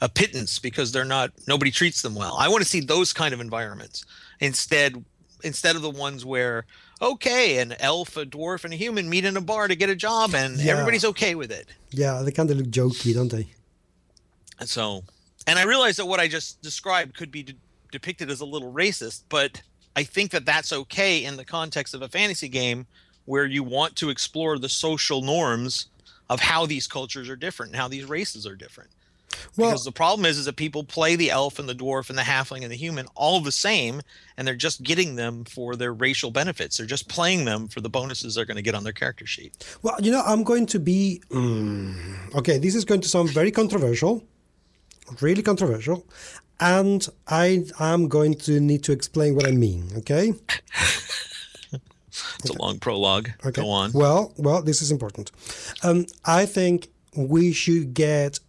[0.00, 2.36] a pittance because they're not nobody treats them well.
[2.38, 4.04] I want to see those kind of environments
[4.40, 5.04] instead
[5.44, 6.66] instead of the ones where
[7.00, 9.94] okay, an elf, a dwarf, and a human meet in a bar to get a
[9.94, 10.72] job and Yeah.
[10.72, 11.68] everybody's okay with it.
[11.90, 13.46] Yeah, they kind of look jokey, don't they?
[14.58, 15.04] And so,
[15.46, 17.46] and I realize that what I just described could be
[17.96, 19.62] depicted as a little racist, but
[19.96, 22.86] I think that that's okay in the context of a fantasy game
[23.24, 25.86] where you want to explore the social norms
[26.28, 28.90] of how these cultures are different and how these races are different.
[29.56, 32.18] Well, because the problem is, is that people play the elf and the dwarf and
[32.18, 34.02] the halfling and the human all the same,
[34.36, 36.76] and they're just getting them for their racial benefits.
[36.76, 39.52] They're just playing them for the bonuses they're going to get on their character sheet.
[39.82, 42.58] well, you know, I'm going to be mm, okay.
[42.58, 44.22] This is going to sound very controversial,
[45.20, 46.06] really controversial,
[46.60, 49.90] and I am going to need to explain what I mean.
[49.98, 50.32] Okay.
[52.40, 53.30] It's a long prologue.
[53.44, 53.62] Okay.
[53.62, 53.92] Go on.
[53.92, 55.30] Well, well, this is important.
[55.82, 58.40] Um, I think we should get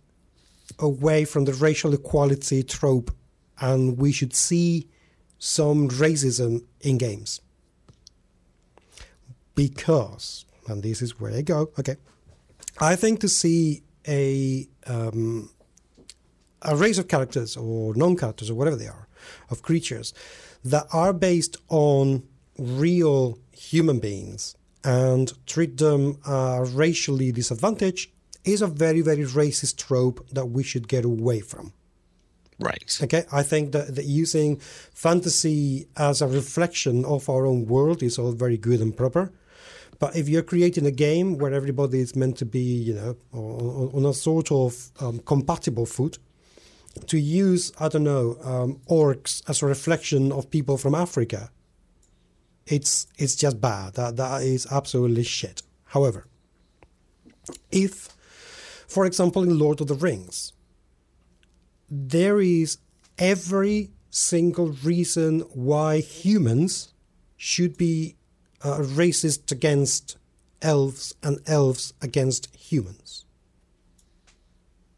[0.79, 3.11] away from the racial equality trope,
[3.59, 4.87] and we should see
[5.39, 7.41] some racism in games.
[9.55, 11.71] Because, and this is where I go.
[11.79, 11.95] Okay,
[12.79, 15.49] I think to see a um,
[16.61, 19.07] a race of characters or non-characters or whatever they are
[19.49, 20.13] of creatures
[20.63, 22.23] that are based on
[22.57, 28.09] real human beings and treat them uh, racially disadvantaged
[28.43, 31.73] is a very very racist trope that we should get away from
[32.59, 32.97] Right.
[33.03, 38.17] okay i think that, that using fantasy as a reflection of our own world is
[38.17, 39.31] all very good and proper
[39.99, 43.91] but if you're creating a game where everybody is meant to be you know on,
[43.93, 46.17] on a sort of um, compatible foot
[46.97, 51.51] to use i don't know um, orcs as a reflection of people from africa
[52.65, 56.25] it's it's just bad that that is absolutely shit however
[57.71, 58.09] if
[58.87, 60.53] for example in lord of the rings
[61.89, 62.77] there is
[63.17, 66.93] every single reason why humans
[67.37, 68.15] should be
[68.63, 70.17] uh, racist against
[70.61, 73.25] elves and elves against humans.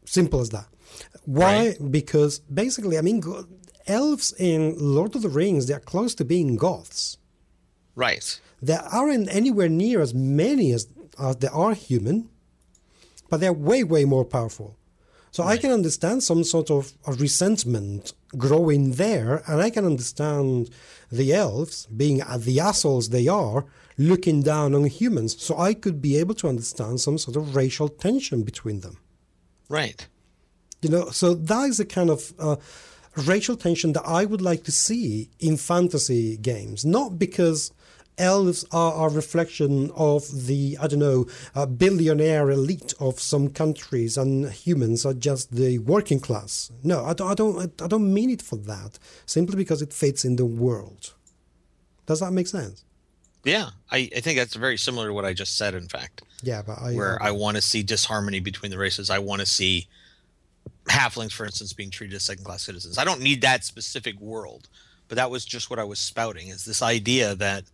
[0.04, 0.66] Simple as that.
[1.24, 1.76] Why?
[1.90, 3.22] Because basically, I mean,
[3.86, 7.18] elves in Lord of the Rings, they are close to being goths.
[7.94, 8.40] Right.
[8.62, 10.88] There aren't anywhere near as many as,
[11.18, 12.28] as there are human,
[13.28, 14.76] but they're way, way more powerful.
[15.32, 20.70] So I can understand some sort of a resentment growing there, and I can understand
[21.10, 23.64] the elves being the assholes they are,
[23.96, 25.40] looking down on humans.
[25.40, 28.98] So I could be able to understand some sort of racial tension between them.
[29.68, 30.08] Right.
[30.82, 32.56] You know, so that is the kind of uh,
[33.16, 36.84] racial tension that I would like to see in fantasy games.
[36.84, 37.72] Not because
[38.16, 44.16] elves are a reflection of the, I don't know, uh, billionaire elite of some countries
[44.16, 46.70] and humans are just the working class.
[46.82, 48.98] No, I don't, I don't, I don't mean it for that.
[49.26, 51.14] Simply because it fits in the world.
[52.06, 52.84] Does that make sense?
[53.44, 55.74] Yeah, I, I think that's very similar to what I just said.
[55.74, 56.92] In fact, Yeah, but I.
[56.92, 59.08] where uh, I want to see disharmony between the races.
[59.08, 59.86] I want to see
[60.88, 62.98] halflings, for instance, being treated as second-class citizens.
[62.98, 64.68] I don't need that specific world,
[65.08, 66.48] but that was just what I was spouting.
[66.48, 67.64] Is this idea that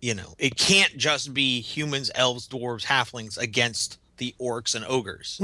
[0.00, 5.40] you know it can't just be humans, elves, dwarves, halflings against the orcs and ogres,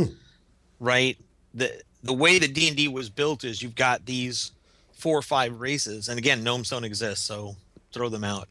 [0.81, 1.17] right?
[1.55, 4.53] The the way that D and D was built is you've got these
[4.93, 7.57] four or five races, and again, gnomes don't exist, so
[7.93, 8.49] throw them out.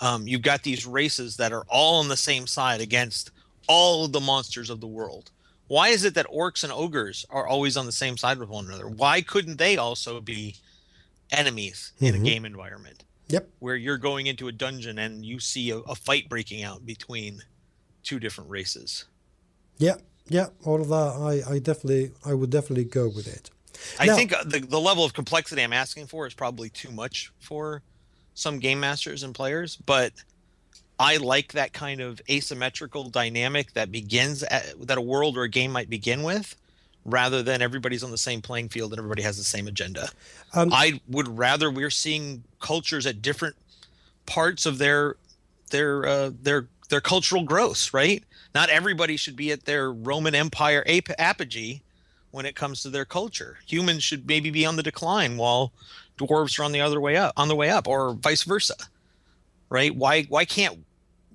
[0.00, 3.30] Um, you've got these races that are all on the same side against
[3.68, 5.30] all of the monsters of the world.
[5.72, 8.66] Why is it that orcs and ogres are always on the same side with one
[8.66, 8.86] another?
[8.88, 10.56] Why couldn't they also be
[11.30, 12.24] enemies in a Mhm.
[12.26, 13.48] game environment Yep.
[13.58, 17.42] where you're going into a dungeon and you see a, a fight breaking out between
[18.02, 19.06] two different races?
[19.78, 19.94] Yeah.
[20.28, 20.48] Yeah.
[20.62, 21.42] All of that.
[21.48, 22.12] I, I definitely.
[22.22, 23.48] I would definitely go with it.
[23.98, 26.90] I Now- think uh, the, the level of complexity I'm asking for is probably too
[26.90, 27.82] much for
[28.34, 30.12] some game masters and players, but
[30.98, 35.48] I like that kind of asymmetrical dynamic that begins at, that a world or a
[35.48, 36.54] game might begin with,
[37.04, 40.08] rather than everybody's on the same playing field and everybody has the same agenda.
[40.54, 43.56] Um, I would rather we're seeing cultures at different
[44.26, 45.16] parts of their
[45.70, 48.22] their uh, their their cultural growth, right?
[48.54, 51.80] Not everybody should be at their Roman Empire ap- apogee
[52.30, 53.58] when it comes to their culture.
[53.66, 55.72] Humans should maybe be on the decline while
[56.18, 58.74] dwarves are on the other way up, on the way up, or vice versa,
[59.72, 59.94] right?
[59.96, 60.84] Why why can't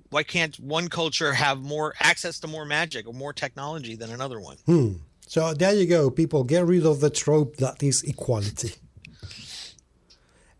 [0.09, 4.39] why can't one culture have more access to more magic or more technology than another
[4.39, 4.57] one?
[4.65, 4.93] Hmm.
[5.27, 6.43] So there you go, people.
[6.45, 8.73] Get rid of the trope that is equality.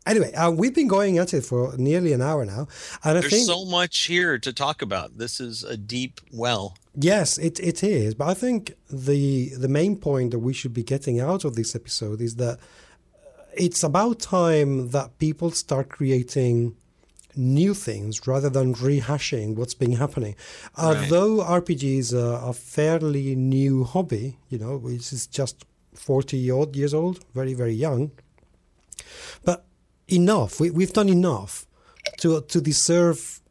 [0.05, 2.67] Anyway, uh, we've been going at it for nearly an hour now,
[3.03, 5.17] and I There's think so much here to talk about.
[5.17, 6.77] This is a deep well.
[6.95, 8.15] Yes, it, it is.
[8.15, 11.75] But I think the the main point that we should be getting out of this
[11.75, 12.57] episode is that
[13.53, 16.75] it's about time that people start creating
[17.37, 20.35] new things rather than rehashing what's been happening.
[20.75, 21.11] Uh, right.
[21.11, 26.75] Although RPGs uh, are a fairly new hobby, you know, which is just 40 odd
[26.75, 28.11] years old, very, very young.
[29.43, 29.65] But
[30.07, 31.67] enough, we, we've done enough
[32.17, 33.41] to, to deserve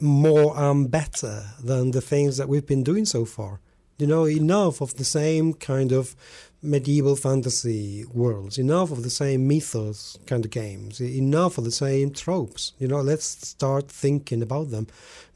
[0.00, 3.60] more and better than the things that we've been doing so far.
[3.98, 6.14] You know, enough of the same kind of
[6.62, 12.10] medieval fantasy worlds, enough of the same mythos kind of games, enough of the same
[12.10, 12.72] tropes.
[12.78, 14.88] You know, let's start thinking about them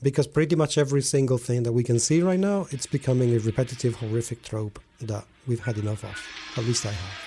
[0.02, 3.38] because pretty much every single thing that we can see right now, it's becoming a
[3.38, 6.20] repetitive, horrific trope that we've had enough of.
[6.56, 7.21] At least I have.